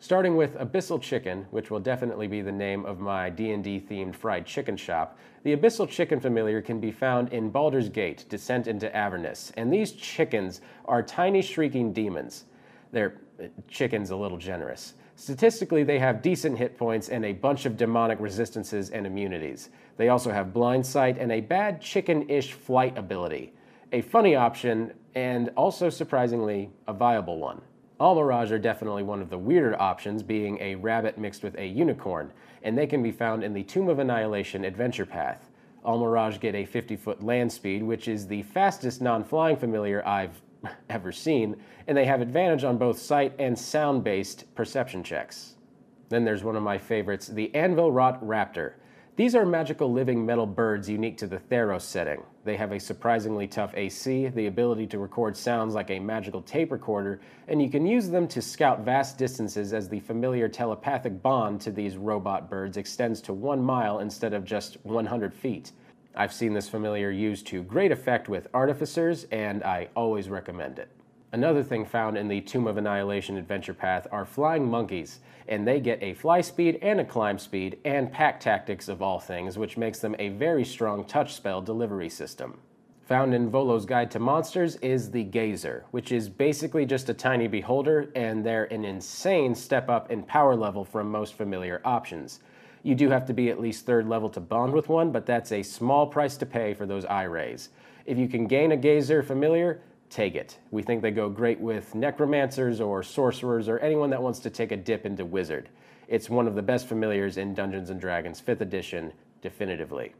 Starting 0.01 0.35
with 0.35 0.57
Abyssal 0.57 0.99
Chicken, 0.99 1.45
which 1.51 1.69
will 1.69 1.79
definitely 1.79 2.25
be 2.25 2.41
the 2.41 2.51
name 2.51 2.87
of 2.87 2.99
my 2.99 3.29
D&D 3.29 3.85
themed 3.87 4.15
fried 4.15 4.47
chicken 4.47 4.75
shop, 4.75 5.15
the 5.43 5.55
Abyssal 5.55 5.87
Chicken 5.87 6.19
familiar 6.19 6.59
can 6.59 6.79
be 6.79 6.91
found 6.91 7.31
in 7.31 7.51
Baldur's 7.51 7.87
Gate, 7.87 8.25
Descent 8.27 8.65
into 8.65 8.93
Avernus, 8.95 9.51
and 9.57 9.71
these 9.71 9.91
chickens 9.91 10.61
are 10.85 11.03
tiny 11.03 11.43
shrieking 11.43 11.93
demons. 11.93 12.45
They're 12.91 13.21
uh, 13.39 13.45
chickens 13.67 14.09
a 14.09 14.15
little 14.15 14.39
generous. 14.39 14.95
Statistically, 15.17 15.83
they 15.83 15.99
have 15.99 16.23
decent 16.23 16.57
hit 16.57 16.79
points 16.79 17.09
and 17.09 17.23
a 17.23 17.33
bunch 17.33 17.67
of 17.67 17.77
demonic 17.77 18.19
resistances 18.19 18.89
and 18.89 19.05
immunities. 19.05 19.69
They 19.97 20.09
also 20.09 20.31
have 20.31 20.51
blind 20.51 20.83
sight 20.83 21.19
and 21.19 21.31
a 21.31 21.41
bad 21.41 21.79
chicken 21.79 22.27
ish 22.27 22.53
flight 22.53 22.97
ability. 22.97 23.53
A 23.91 24.01
funny 24.01 24.35
option, 24.35 24.93
and 25.13 25.49
also 25.55 25.91
surprisingly, 25.91 26.71
a 26.87 26.93
viable 26.93 27.37
one. 27.37 27.61
Almiraj 28.01 28.49
are 28.49 28.57
definitely 28.57 29.03
one 29.03 29.21
of 29.21 29.29
the 29.29 29.37
weirder 29.37 29.79
options, 29.79 30.23
being 30.23 30.57
a 30.59 30.73
rabbit 30.73 31.19
mixed 31.19 31.43
with 31.43 31.55
a 31.59 31.67
unicorn, 31.67 32.33
and 32.63 32.75
they 32.75 32.87
can 32.87 33.03
be 33.03 33.11
found 33.11 33.43
in 33.43 33.53
the 33.53 33.61
Tomb 33.61 33.89
of 33.89 33.99
Annihilation 33.99 34.65
adventure 34.65 35.05
path. 35.05 35.51
Almiraj 35.85 36.39
get 36.39 36.55
a 36.55 36.65
50 36.65 36.95
foot 36.95 37.21
land 37.21 37.51
speed, 37.51 37.83
which 37.83 38.07
is 38.07 38.25
the 38.25 38.41
fastest 38.41 39.01
non 39.01 39.23
flying 39.23 39.55
familiar 39.55 40.03
I've 40.03 40.41
ever 40.89 41.11
seen, 41.11 41.57
and 41.85 41.95
they 41.95 42.05
have 42.05 42.21
advantage 42.21 42.63
on 42.63 42.79
both 42.79 42.97
sight 42.97 43.33
and 43.37 43.57
sound 43.57 44.03
based 44.03 44.45
perception 44.55 45.03
checks. 45.03 45.53
Then 46.09 46.25
there's 46.25 46.43
one 46.43 46.55
of 46.55 46.63
my 46.63 46.79
favorites, 46.79 47.27
the 47.27 47.51
Anvilwrought 47.53 48.23
Raptor. 48.23 48.73
These 49.15 49.35
are 49.35 49.45
magical 49.45 49.93
living 49.93 50.25
metal 50.25 50.47
birds 50.47 50.89
unique 50.89 51.19
to 51.19 51.27
the 51.27 51.37
Theros 51.37 51.81
setting. 51.81 52.23
They 52.43 52.57
have 52.57 52.71
a 52.71 52.79
surprisingly 52.79 53.47
tough 53.47 53.73
AC, 53.75 54.29
the 54.29 54.47
ability 54.47 54.87
to 54.87 54.99
record 54.99 55.37
sounds 55.37 55.75
like 55.75 55.91
a 55.91 55.99
magical 55.99 56.41
tape 56.41 56.71
recorder, 56.71 57.21
and 57.47 57.61
you 57.61 57.69
can 57.69 57.85
use 57.85 58.09
them 58.09 58.27
to 58.29 58.41
scout 58.41 58.79
vast 58.79 59.19
distances 59.19 59.73
as 59.73 59.87
the 59.87 59.99
familiar 59.99 60.49
telepathic 60.49 61.21
bond 61.21 61.61
to 61.61 61.71
these 61.71 61.97
robot 61.97 62.49
birds 62.49 62.77
extends 62.77 63.21
to 63.21 63.33
one 63.33 63.61
mile 63.61 63.99
instead 63.99 64.33
of 64.33 64.43
just 64.43 64.77
100 64.83 65.33
feet. 65.33 65.71
I've 66.15 66.33
seen 66.33 66.53
this 66.53 66.67
familiar 66.67 67.11
used 67.11 67.45
to 67.47 67.61
great 67.61 67.91
effect 67.91 68.27
with 68.27 68.47
artificers, 68.53 69.25
and 69.31 69.63
I 69.63 69.89
always 69.95 70.27
recommend 70.27 70.79
it. 70.79 70.89
Another 71.33 71.63
thing 71.63 71.85
found 71.85 72.17
in 72.17 72.27
the 72.27 72.41
Tomb 72.41 72.67
of 72.67 72.75
Annihilation 72.75 73.37
adventure 73.37 73.73
path 73.73 74.05
are 74.11 74.25
flying 74.25 74.69
monkeys, 74.69 75.19
and 75.47 75.65
they 75.65 75.79
get 75.79 76.03
a 76.03 76.13
fly 76.13 76.41
speed 76.41 76.77
and 76.81 76.99
a 76.99 77.05
climb 77.05 77.39
speed 77.39 77.77
and 77.85 78.11
pack 78.11 78.41
tactics 78.41 78.89
of 78.89 79.01
all 79.01 79.17
things, 79.17 79.57
which 79.57 79.77
makes 79.77 79.99
them 79.99 80.13
a 80.19 80.27
very 80.27 80.65
strong 80.65 81.05
touch 81.05 81.33
spell 81.33 81.61
delivery 81.61 82.09
system. 82.09 82.59
Found 83.05 83.33
in 83.33 83.49
Volo's 83.49 83.85
Guide 83.85 84.11
to 84.11 84.19
Monsters 84.19 84.75
is 84.77 85.11
the 85.11 85.23
Gazer, 85.23 85.85
which 85.91 86.11
is 86.11 86.27
basically 86.27 86.85
just 86.85 87.07
a 87.07 87.13
tiny 87.13 87.47
beholder, 87.47 88.11
and 88.13 88.45
they're 88.45 88.65
an 88.65 88.83
insane 88.83 89.55
step 89.55 89.89
up 89.89 90.11
in 90.11 90.23
power 90.23 90.55
level 90.55 90.83
from 90.83 91.09
most 91.09 91.35
familiar 91.35 91.81
options. 91.85 92.41
You 92.83 92.93
do 92.93 93.09
have 93.09 93.25
to 93.27 93.33
be 93.33 93.49
at 93.49 93.59
least 93.59 93.85
third 93.85 94.05
level 94.05 94.27
to 94.31 94.41
bond 94.41 94.73
with 94.73 94.89
one, 94.89 95.11
but 95.11 95.25
that's 95.25 95.53
a 95.53 95.63
small 95.63 96.07
price 96.07 96.35
to 96.37 96.45
pay 96.45 96.73
for 96.73 96.85
those 96.85 97.05
eye 97.05 97.23
rays. 97.23 97.69
If 98.05 98.17
you 98.17 98.27
can 98.27 98.47
gain 98.47 98.73
a 98.73 98.77
Gazer 98.77 99.23
familiar, 99.23 99.81
take 100.11 100.35
it. 100.35 100.59
We 100.69 100.83
think 100.83 101.01
they 101.01 101.09
go 101.09 101.29
great 101.29 101.59
with 101.59 101.95
necromancers 101.95 102.79
or 102.79 103.01
sorcerers 103.01 103.67
or 103.67 103.79
anyone 103.79 104.11
that 104.11 104.21
wants 104.21 104.39
to 104.41 104.49
take 104.49 104.71
a 104.71 104.77
dip 104.77 105.05
into 105.05 105.25
wizard. 105.25 105.69
It's 106.07 106.29
one 106.29 106.47
of 106.47 106.55
the 106.55 106.61
best 106.61 106.87
familiars 106.87 107.37
in 107.37 107.55
Dungeons 107.55 107.89
and 107.89 107.99
Dragons 107.99 108.39
5th 108.39 108.61
edition, 108.61 109.13
definitively. 109.41 110.13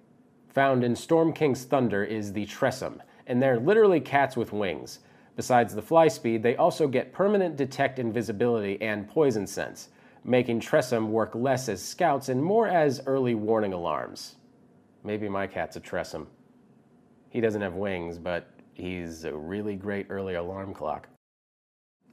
Found 0.50 0.84
in 0.84 0.96
Storm 0.96 1.34
King's 1.34 1.66
Thunder 1.66 2.04
is 2.04 2.34
the 2.34 2.46
Tressym, 2.46 3.00
and 3.28 3.42
they're 3.42 3.60
literally 3.60 4.00
cats 4.00 4.36
with 4.36 4.54
wings. 4.54 5.00
Besides 5.36 5.76
the 5.76 5.82
fly 5.82 6.08
speed, 6.08 6.42
they 6.42 6.56
also 6.56 6.88
get 6.88 7.14
permanent 7.14 7.56
detect 7.56 8.00
invisibility 8.00 8.82
and 8.82 9.08
poison 9.08 9.46
sense 9.46 9.90
making 10.24 10.60
Tressym 10.60 11.08
work 11.08 11.34
less 11.34 11.68
as 11.70 11.84
scouts 11.84 12.30
and 12.30 12.44
more 12.44 12.68
as 12.68 13.02
early 13.06 13.36
warning 13.36 13.74
alarms. 13.74 14.36
Maybe 15.04 15.28
my 15.28 15.48
cat's 15.48 15.76
a 15.76 15.80
Tressym. 15.82 16.28
He 17.30 17.42
doesn't 17.42 17.62
have 17.62 17.74
wings, 17.74 18.18
but 18.20 18.51
he's 18.74 19.24
a 19.24 19.34
really 19.34 19.76
great 19.76 20.08
early 20.10 20.36
alarm 20.36 20.74
clock. 20.74 21.08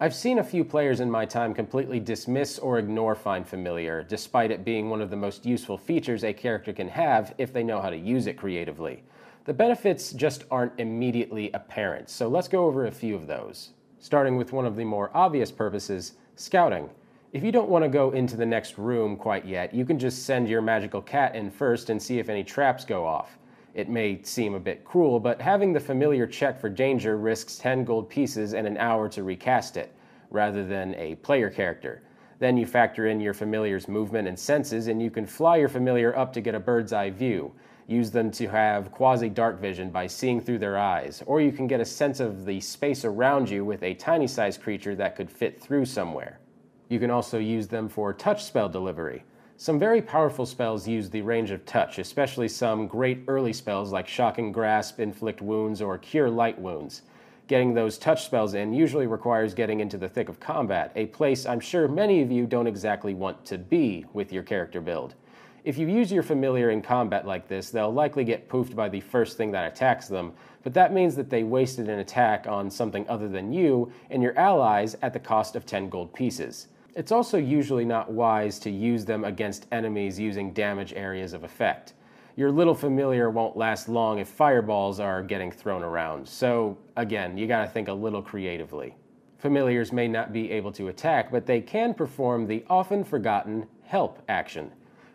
I've 0.00 0.14
seen 0.14 0.38
a 0.38 0.44
few 0.44 0.64
players 0.64 1.00
in 1.00 1.10
my 1.10 1.26
time 1.26 1.52
completely 1.52 1.98
dismiss 1.98 2.58
or 2.60 2.78
ignore 2.78 3.16
Find 3.16 3.46
Familiar, 3.46 4.04
despite 4.04 4.52
it 4.52 4.64
being 4.64 4.88
one 4.88 5.00
of 5.00 5.10
the 5.10 5.16
most 5.16 5.44
useful 5.44 5.76
features 5.76 6.22
a 6.22 6.32
character 6.32 6.72
can 6.72 6.88
have 6.88 7.34
if 7.36 7.52
they 7.52 7.64
know 7.64 7.80
how 7.80 7.90
to 7.90 7.96
use 7.96 8.28
it 8.28 8.36
creatively. 8.36 9.02
The 9.44 9.54
benefits 9.54 10.12
just 10.12 10.44
aren't 10.52 10.78
immediately 10.78 11.50
apparent, 11.52 12.10
so 12.10 12.28
let's 12.28 12.46
go 12.46 12.66
over 12.66 12.86
a 12.86 12.92
few 12.92 13.16
of 13.16 13.26
those. 13.26 13.70
Starting 13.98 14.36
with 14.36 14.52
one 14.52 14.66
of 14.66 14.76
the 14.76 14.84
more 14.84 15.10
obvious 15.14 15.50
purposes 15.50 16.12
scouting. 16.36 16.88
If 17.32 17.42
you 17.42 17.50
don't 17.50 17.68
want 17.68 17.84
to 17.84 17.88
go 17.88 18.12
into 18.12 18.36
the 18.36 18.46
next 18.46 18.78
room 18.78 19.16
quite 19.16 19.44
yet, 19.44 19.74
you 19.74 19.84
can 19.84 19.98
just 19.98 20.24
send 20.24 20.48
your 20.48 20.62
magical 20.62 21.02
cat 21.02 21.34
in 21.34 21.50
first 21.50 21.90
and 21.90 22.00
see 22.00 22.20
if 22.20 22.28
any 22.28 22.44
traps 22.44 22.84
go 22.84 23.04
off. 23.04 23.36
It 23.78 23.88
may 23.88 24.20
seem 24.24 24.54
a 24.54 24.58
bit 24.58 24.84
cruel, 24.84 25.20
but 25.20 25.40
having 25.40 25.72
the 25.72 25.78
familiar 25.78 26.26
check 26.26 26.60
for 26.60 26.68
danger 26.68 27.16
risks 27.16 27.58
10 27.58 27.84
gold 27.84 28.10
pieces 28.10 28.52
and 28.52 28.66
an 28.66 28.76
hour 28.76 29.08
to 29.10 29.22
recast 29.22 29.76
it, 29.76 29.94
rather 30.30 30.66
than 30.66 30.96
a 30.96 31.14
player 31.14 31.48
character. 31.48 32.02
Then 32.40 32.56
you 32.56 32.66
factor 32.66 33.06
in 33.06 33.20
your 33.20 33.34
familiar's 33.34 33.86
movement 33.86 34.26
and 34.26 34.36
senses, 34.36 34.88
and 34.88 35.00
you 35.00 35.12
can 35.12 35.26
fly 35.26 35.58
your 35.58 35.68
familiar 35.68 36.18
up 36.18 36.32
to 36.32 36.40
get 36.40 36.56
a 36.56 36.58
bird's 36.58 36.92
eye 36.92 37.10
view. 37.10 37.52
Use 37.86 38.10
them 38.10 38.32
to 38.32 38.48
have 38.48 38.90
quasi 38.90 39.28
dark 39.28 39.60
vision 39.60 39.90
by 39.90 40.08
seeing 40.08 40.40
through 40.40 40.58
their 40.58 40.76
eyes, 40.76 41.22
or 41.24 41.40
you 41.40 41.52
can 41.52 41.68
get 41.68 41.78
a 41.78 41.84
sense 41.84 42.18
of 42.18 42.46
the 42.46 42.58
space 42.58 43.04
around 43.04 43.48
you 43.48 43.64
with 43.64 43.84
a 43.84 43.94
tiny 43.94 44.26
sized 44.26 44.60
creature 44.60 44.96
that 44.96 45.14
could 45.14 45.30
fit 45.30 45.62
through 45.62 45.84
somewhere. 45.84 46.40
You 46.88 46.98
can 46.98 47.12
also 47.12 47.38
use 47.38 47.68
them 47.68 47.88
for 47.88 48.12
touch 48.12 48.42
spell 48.42 48.68
delivery. 48.68 49.22
Some 49.60 49.76
very 49.76 50.00
powerful 50.00 50.46
spells 50.46 50.86
use 50.86 51.10
the 51.10 51.22
range 51.22 51.50
of 51.50 51.66
touch, 51.66 51.98
especially 51.98 52.46
some 52.46 52.86
great 52.86 53.24
early 53.26 53.52
spells 53.52 53.90
like 53.90 54.06
Shocking 54.06 54.52
Grasp, 54.52 55.00
Inflict 55.00 55.42
Wounds, 55.42 55.82
or 55.82 55.98
Cure 55.98 56.30
Light 56.30 56.56
Wounds. 56.60 57.02
Getting 57.48 57.74
those 57.74 57.98
touch 57.98 58.24
spells 58.24 58.54
in 58.54 58.72
usually 58.72 59.08
requires 59.08 59.54
getting 59.54 59.80
into 59.80 59.98
the 59.98 60.08
thick 60.08 60.28
of 60.28 60.38
combat, 60.38 60.92
a 60.94 61.06
place 61.06 61.44
I'm 61.44 61.58
sure 61.58 61.88
many 61.88 62.22
of 62.22 62.30
you 62.30 62.46
don't 62.46 62.68
exactly 62.68 63.14
want 63.14 63.44
to 63.46 63.58
be 63.58 64.04
with 64.12 64.32
your 64.32 64.44
character 64.44 64.80
build. 64.80 65.16
If 65.64 65.76
you 65.76 65.88
use 65.88 66.12
your 66.12 66.22
familiar 66.22 66.70
in 66.70 66.80
combat 66.80 67.26
like 67.26 67.48
this, 67.48 67.70
they'll 67.70 67.92
likely 67.92 68.22
get 68.22 68.48
poofed 68.48 68.76
by 68.76 68.88
the 68.88 69.00
first 69.00 69.36
thing 69.36 69.50
that 69.50 69.72
attacks 69.72 70.06
them, 70.06 70.34
but 70.62 70.72
that 70.74 70.92
means 70.92 71.16
that 71.16 71.30
they 71.30 71.42
wasted 71.42 71.88
an 71.88 71.98
attack 71.98 72.46
on 72.46 72.70
something 72.70 73.04
other 73.08 73.28
than 73.28 73.52
you 73.52 73.90
and 74.08 74.22
your 74.22 74.38
allies 74.38 74.96
at 75.02 75.12
the 75.12 75.18
cost 75.18 75.56
of 75.56 75.66
10 75.66 75.88
gold 75.88 76.14
pieces. 76.14 76.68
It's 76.98 77.12
also 77.12 77.38
usually 77.38 77.84
not 77.84 78.10
wise 78.10 78.58
to 78.58 78.70
use 78.70 79.04
them 79.04 79.22
against 79.22 79.68
enemies 79.70 80.18
using 80.18 80.52
damage 80.52 80.92
areas 80.94 81.32
of 81.32 81.44
effect. 81.44 81.92
Your 82.34 82.50
little 82.50 82.74
familiar 82.74 83.30
won't 83.30 83.56
last 83.56 83.88
long 83.88 84.18
if 84.18 84.26
fireballs 84.26 84.98
are 84.98 85.22
getting 85.22 85.52
thrown 85.52 85.84
around, 85.84 86.28
so 86.28 86.76
again, 86.96 87.38
you 87.38 87.46
gotta 87.46 87.68
think 87.68 87.86
a 87.86 87.92
little 87.92 88.20
creatively. 88.20 88.96
Familiars 89.38 89.92
may 89.92 90.08
not 90.08 90.32
be 90.32 90.50
able 90.50 90.72
to 90.72 90.88
attack, 90.88 91.30
but 91.30 91.46
they 91.46 91.60
can 91.60 91.94
perform 91.94 92.48
the 92.48 92.64
often 92.68 93.04
forgotten 93.04 93.68
help 93.84 94.20
action. 94.28 94.72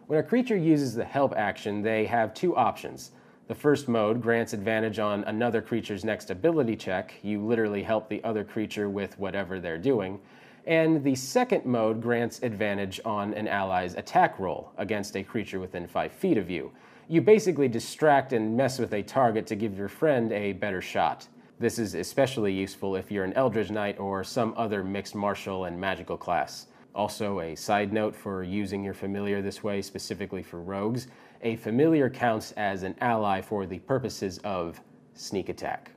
When 0.08 0.20
a 0.20 0.24
creature 0.24 0.56
uses 0.56 0.96
the 0.96 1.04
help 1.04 1.36
action, 1.36 1.82
they 1.82 2.06
have 2.06 2.34
two 2.34 2.56
options. 2.56 3.12
The 3.50 3.56
first 3.56 3.90
mode 3.90 4.22
grants 4.22 4.54
advantage 4.54 5.00
on 5.00 5.25
another 5.25 5.62
creature's 5.62 6.06
next 6.06 6.30
ability 6.30 6.78
check. 6.78 7.13
You 7.24 7.46
literally 7.46 7.84
help 7.84 8.08
the 8.08 8.24
other 8.24 8.46
creature 8.46 8.90
with 8.90 9.20
whatever 9.20 9.60
they're 9.60 9.78
doing 9.78 10.22
and 10.65 11.03
the 11.03 11.15
second 11.15 11.65
mode 11.65 12.01
grants 12.01 12.41
advantage 12.43 13.00
on 13.05 13.34
an 13.34 13.48
ally's 13.48 13.96
attack 13.96 14.39
roll 14.39 14.72
against 14.77 15.15
a 15.15 15.24
creature 15.24 15.60
within 15.60 15.88
5 15.88 16.12
feet 16.12 16.38
of 16.38 16.50
you. 16.50 16.72
You 17.08 17.22
basically 17.22 17.67
distract 17.67 18.34
and 18.34 18.55
mess 18.55 18.79
with 18.79 18.93
a 18.93 19.03
target 19.03 19.46
to 19.48 19.55
give 19.55 19.77
your 19.77 19.89
friend 19.89 20.32
a 20.32 20.53
better 20.53 20.82
shot. 20.82 21.27
This 21.60 21.79
is 21.79 21.96
especially 21.96 22.53
useful 22.53 22.96
if 22.96 23.12
you're 23.12 23.25
an 23.25 23.34
Eldritch 23.34 23.72
Knight 23.72 24.00
or 24.00 24.24
some 24.24 24.53
other 24.58 24.84
mixed 24.84 25.15
martial 25.15 25.65
and 25.65 25.79
magical 25.79 26.17
class. 26.17 26.67
Also, 26.96 27.39
a 27.39 27.55
side 27.55 27.91
note 27.91 28.15
for 28.15 28.43
using 28.43 28.84
your 28.84 28.93
familiar 28.93 29.41
this 29.41 29.63
way, 29.63 29.82
specifically 29.82 30.43
for 30.43 30.62
rogues, 30.62 31.08
a 31.41 31.55
familiar 31.55 32.10
counts 32.10 32.51
as 32.53 32.84
an 32.84 32.96
ally 33.01 33.41
for 33.41 33.65
the 33.65 33.79
purposes 33.79 34.39
of 34.43 34.79
sneak 35.13 35.50
attack. 35.50 35.92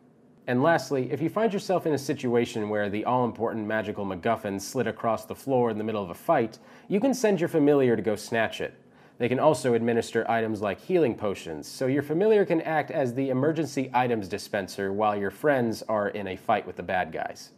And 0.49 0.63
lastly, 0.63 1.11
if 1.11 1.21
you 1.21 1.29
find 1.29 1.53
yourself 1.53 1.87
in 1.87 1.95
a 1.95 1.99
situation 1.99 2.69
where 2.69 2.89
the 2.89 3.05
all 3.05 3.25
important 3.25 3.67
magical 3.67 4.07
MacGuffin 4.07 4.61
slid 4.61 4.87
across 4.87 5.25
the 5.25 5.35
floor 5.35 5.71
in 5.71 5.79
the 5.79 5.85
middle 5.85 6.03
of 6.03 6.11
a 6.11 6.15
fight, 6.15 6.59
you 6.87 7.01
can 7.01 7.15
send 7.15 7.41
your 7.41 7.49
familiar 7.49 7.97
to 7.97 8.03
go 8.03 8.15
snatch 8.15 8.61
it. 8.61 8.75
They 9.19 9.29
can 9.29 9.41
also 9.41 9.75
administer 9.75 10.31
items 10.31 10.61
like 10.61 10.81
healing 10.81 11.17
potions, 11.17 11.67
so 11.67 11.87
your 11.87 12.03
familiar 12.03 12.45
can 12.45 12.61
act 12.61 12.91
as 12.91 13.15
the 13.15 13.31
emergency 13.31 13.91
items 13.93 14.29
dispenser 14.29 14.93
while 14.93 15.17
your 15.17 15.31
friends 15.31 15.83
are 15.89 16.11
in 16.11 16.29
a 16.29 16.37
fight 16.37 16.67
with 16.67 16.77
the 16.77 16.83
bad 16.83 17.13
guys. 17.13 17.51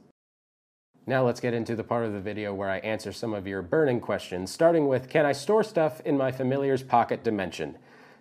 Now 1.05 1.25
let's 1.25 1.41
get 1.41 1.55
into 1.55 1.75
the 1.75 1.85
part 1.85 2.05
of 2.05 2.13
the 2.13 2.21
video 2.21 2.55
where 2.55 2.71
I 2.71 2.79
answer 2.79 3.13
some 3.13 3.35
of 3.35 3.47
your 3.47 3.61
burning 3.61 4.01
questions, 4.01 4.51
starting 4.51 4.89
with 4.89 5.09
Can 5.09 5.27
I 5.27 5.33
store 5.33 5.65
stuff 5.65 6.01
in 6.03 6.17
my 6.17 6.31
familiar's 6.31 6.83
pocket 6.83 7.25
dimension? 7.25 7.77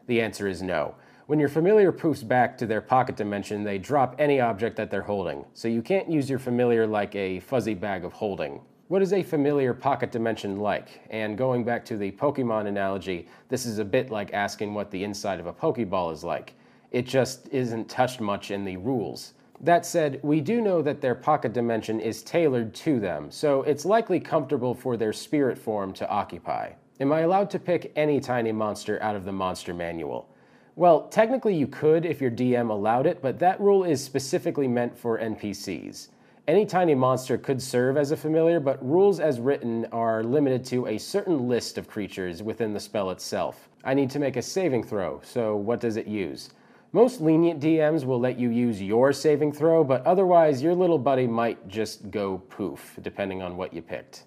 The 0.07 0.21
answer 0.21 0.47
is 0.47 0.61
no. 0.61 0.95
When 1.27 1.39
your 1.39 1.49
familiar 1.49 1.91
poofs 1.91 2.25
back 2.25 2.57
to 2.57 2.65
their 2.65 2.79
pocket 2.79 3.17
dimension, 3.17 3.65
they 3.65 3.77
drop 3.79 4.15
any 4.17 4.39
object 4.39 4.77
that 4.77 4.89
they're 4.89 5.01
holding, 5.01 5.43
so 5.53 5.67
you 5.67 5.81
can't 5.81 6.09
use 6.09 6.29
your 6.29 6.39
familiar 6.39 6.87
like 6.87 7.13
a 7.15 7.41
fuzzy 7.41 7.73
bag 7.73 8.05
of 8.05 8.13
holding. 8.13 8.61
What 8.87 9.01
is 9.01 9.11
a 9.11 9.21
familiar 9.23 9.73
pocket 9.73 10.09
dimension 10.09 10.61
like? 10.61 11.01
And 11.09 11.37
going 11.37 11.65
back 11.65 11.83
to 11.87 11.97
the 11.97 12.11
Pokemon 12.11 12.67
analogy, 12.67 13.27
this 13.49 13.65
is 13.65 13.77
a 13.77 13.83
bit 13.83 14.09
like 14.09 14.33
asking 14.33 14.73
what 14.73 14.89
the 14.89 15.03
inside 15.03 15.41
of 15.41 15.47
a 15.47 15.53
Pokeball 15.53 16.13
is 16.13 16.23
like. 16.23 16.53
It 16.91 17.05
just 17.05 17.49
isn't 17.49 17.89
touched 17.89 18.21
much 18.21 18.49
in 18.49 18.63
the 18.63 18.77
rules. 18.77 19.33
That 19.59 19.85
said, 19.85 20.21
we 20.23 20.39
do 20.39 20.61
know 20.61 20.81
that 20.81 21.01
their 21.01 21.15
pocket 21.15 21.51
dimension 21.51 21.99
is 21.99 22.23
tailored 22.23 22.73
to 22.75 23.01
them, 23.01 23.31
so 23.31 23.63
it's 23.63 23.83
likely 23.83 24.21
comfortable 24.21 24.73
for 24.73 24.95
their 24.95 25.11
spirit 25.11 25.57
form 25.57 25.91
to 25.95 26.07
occupy. 26.07 26.71
Am 27.01 27.11
I 27.11 27.19
allowed 27.19 27.49
to 27.49 27.59
pick 27.59 27.91
any 27.97 28.21
tiny 28.21 28.53
monster 28.53 28.97
out 29.03 29.17
of 29.17 29.25
the 29.25 29.33
monster 29.33 29.73
manual? 29.73 30.29
Well, 30.77 31.07
technically 31.07 31.55
you 31.55 31.65
could 31.65 32.05
if 32.05 32.21
your 32.21 32.29
DM 32.29 32.69
allowed 32.69 33.07
it, 33.07 33.19
but 33.19 33.39
that 33.39 33.59
rule 33.59 33.83
is 33.83 34.03
specifically 34.03 34.67
meant 34.67 34.95
for 34.95 35.17
NPCs. 35.17 36.09
Any 36.47 36.67
tiny 36.67 36.93
monster 36.93 37.35
could 37.35 37.59
serve 37.63 37.97
as 37.97 38.11
a 38.11 38.15
familiar, 38.15 38.59
but 38.59 38.87
rules 38.87 39.19
as 39.19 39.39
written 39.39 39.87
are 39.91 40.23
limited 40.23 40.63
to 40.65 40.85
a 40.85 40.99
certain 40.99 41.47
list 41.47 41.79
of 41.79 41.87
creatures 41.87 42.43
within 42.43 42.73
the 42.73 42.79
spell 42.79 43.09
itself. 43.09 43.69
I 43.83 43.95
need 43.95 44.11
to 44.11 44.19
make 44.19 44.35
a 44.35 44.41
saving 44.43 44.83
throw, 44.83 45.19
so 45.23 45.55
what 45.55 45.79
does 45.79 45.97
it 45.97 46.05
use? 46.05 46.51
Most 46.93 47.21
lenient 47.21 47.59
DMs 47.59 48.05
will 48.05 48.19
let 48.19 48.37
you 48.37 48.51
use 48.51 48.79
your 48.79 49.11
saving 49.11 49.53
throw, 49.53 49.83
but 49.83 50.05
otherwise 50.05 50.61
your 50.61 50.75
little 50.75 50.99
buddy 50.99 51.25
might 51.25 51.67
just 51.67 52.11
go 52.11 52.37
poof, 52.37 52.99
depending 53.01 53.41
on 53.41 53.57
what 53.57 53.73
you 53.73 53.81
picked. 53.81 54.25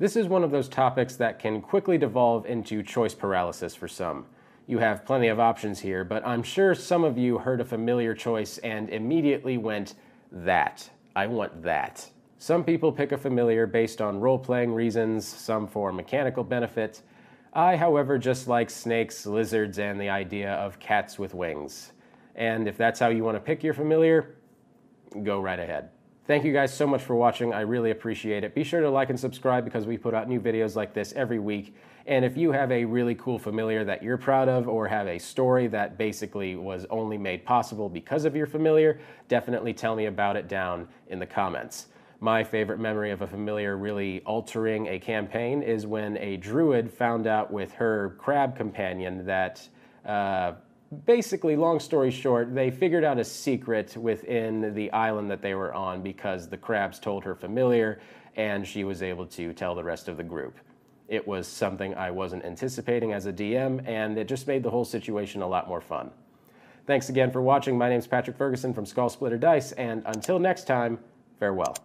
This 0.00 0.16
is 0.16 0.26
one 0.26 0.42
of 0.42 0.50
those 0.50 0.68
topics 0.68 1.14
that 1.14 1.38
can 1.38 1.62
quickly 1.62 1.96
devolve 1.96 2.44
into 2.44 2.82
choice 2.82 3.14
paralysis 3.14 3.72
for 3.76 3.86
some 3.86 4.26
you 4.66 4.78
have 4.78 5.04
plenty 5.04 5.28
of 5.28 5.38
options 5.38 5.78
here, 5.78 6.04
but 6.04 6.26
I'm 6.26 6.42
sure 6.42 6.74
some 6.74 7.04
of 7.04 7.16
you 7.16 7.38
heard 7.38 7.60
a 7.60 7.64
familiar 7.64 8.14
choice 8.14 8.58
and 8.58 8.90
immediately 8.90 9.58
went, 9.58 9.94
that. 10.32 10.88
I 11.14 11.28
want 11.28 11.62
that. 11.62 12.08
Some 12.38 12.64
people 12.64 12.92
pick 12.92 13.12
a 13.12 13.16
familiar 13.16 13.66
based 13.66 14.02
on 14.02 14.20
role 14.20 14.38
playing 14.38 14.72
reasons, 14.74 15.26
some 15.26 15.66
for 15.66 15.92
mechanical 15.92 16.44
benefit. 16.44 17.02
I, 17.52 17.76
however, 17.76 18.18
just 18.18 18.48
like 18.48 18.68
snakes, 18.68 19.24
lizards, 19.24 19.78
and 19.78 20.00
the 20.00 20.10
idea 20.10 20.52
of 20.54 20.78
cats 20.78 21.18
with 21.18 21.32
wings. 21.32 21.92
And 22.34 22.68
if 22.68 22.76
that's 22.76 23.00
how 23.00 23.08
you 23.08 23.24
want 23.24 23.36
to 23.36 23.40
pick 23.40 23.62
your 23.62 23.72
familiar, 23.72 24.36
go 25.22 25.40
right 25.40 25.58
ahead. 25.58 25.90
Thank 26.26 26.44
you 26.44 26.52
guys 26.52 26.74
so 26.74 26.86
much 26.86 27.02
for 27.02 27.14
watching. 27.14 27.54
I 27.54 27.60
really 27.60 27.92
appreciate 27.92 28.42
it. 28.44 28.54
Be 28.54 28.64
sure 28.64 28.80
to 28.80 28.90
like 28.90 29.10
and 29.10 29.18
subscribe 29.18 29.64
because 29.64 29.86
we 29.86 29.96
put 29.96 30.12
out 30.12 30.28
new 30.28 30.40
videos 30.40 30.74
like 30.74 30.92
this 30.92 31.12
every 31.14 31.38
week. 31.38 31.74
And 32.06 32.24
if 32.24 32.36
you 32.36 32.52
have 32.52 32.70
a 32.70 32.84
really 32.84 33.16
cool 33.16 33.38
familiar 33.38 33.84
that 33.84 34.00
you're 34.00 34.16
proud 34.16 34.48
of 34.48 34.68
or 34.68 34.86
have 34.86 35.08
a 35.08 35.18
story 35.18 35.66
that 35.68 35.98
basically 35.98 36.54
was 36.54 36.86
only 36.88 37.18
made 37.18 37.44
possible 37.44 37.88
because 37.88 38.24
of 38.24 38.36
your 38.36 38.46
familiar, 38.46 39.00
definitely 39.26 39.74
tell 39.74 39.96
me 39.96 40.06
about 40.06 40.36
it 40.36 40.46
down 40.46 40.86
in 41.08 41.18
the 41.18 41.26
comments. 41.26 41.86
My 42.20 42.44
favorite 42.44 42.78
memory 42.78 43.10
of 43.10 43.22
a 43.22 43.26
familiar 43.26 43.76
really 43.76 44.22
altering 44.24 44.86
a 44.86 45.00
campaign 45.00 45.62
is 45.62 45.84
when 45.84 46.16
a 46.18 46.36
druid 46.36 46.92
found 46.92 47.26
out 47.26 47.52
with 47.52 47.72
her 47.72 48.16
crab 48.18 48.56
companion 48.56 49.26
that 49.26 49.68
uh, 50.06 50.52
basically, 51.04 51.56
long 51.56 51.80
story 51.80 52.12
short, 52.12 52.54
they 52.54 52.70
figured 52.70 53.02
out 53.02 53.18
a 53.18 53.24
secret 53.24 53.96
within 53.96 54.72
the 54.74 54.90
island 54.92 55.28
that 55.30 55.42
they 55.42 55.54
were 55.54 55.74
on 55.74 56.02
because 56.02 56.48
the 56.48 56.56
crabs 56.56 57.00
told 57.00 57.24
her 57.24 57.34
familiar 57.34 58.00
and 58.36 58.66
she 58.66 58.84
was 58.84 59.02
able 59.02 59.26
to 59.26 59.52
tell 59.52 59.74
the 59.74 59.82
rest 59.82 60.08
of 60.08 60.16
the 60.16 60.22
group. 60.22 60.56
It 61.08 61.26
was 61.26 61.46
something 61.46 61.94
I 61.94 62.10
wasn't 62.10 62.44
anticipating 62.44 63.12
as 63.12 63.26
a 63.26 63.32
DM, 63.32 63.86
and 63.86 64.18
it 64.18 64.26
just 64.26 64.46
made 64.46 64.62
the 64.62 64.70
whole 64.70 64.84
situation 64.84 65.40
a 65.40 65.46
lot 65.46 65.68
more 65.68 65.80
fun. 65.80 66.10
Thanks 66.86 67.08
again 67.08 67.30
for 67.30 67.40
watching. 67.40 67.78
My 67.78 67.88
name 67.88 67.98
is 67.98 68.06
Patrick 68.06 68.36
Ferguson 68.36 68.74
from 68.74 68.84
Skullsplitter 68.84 69.38
Dice, 69.38 69.72
and 69.72 70.02
until 70.06 70.38
next 70.38 70.64
time, 70.64 70.98
farewell. 71.38 71.76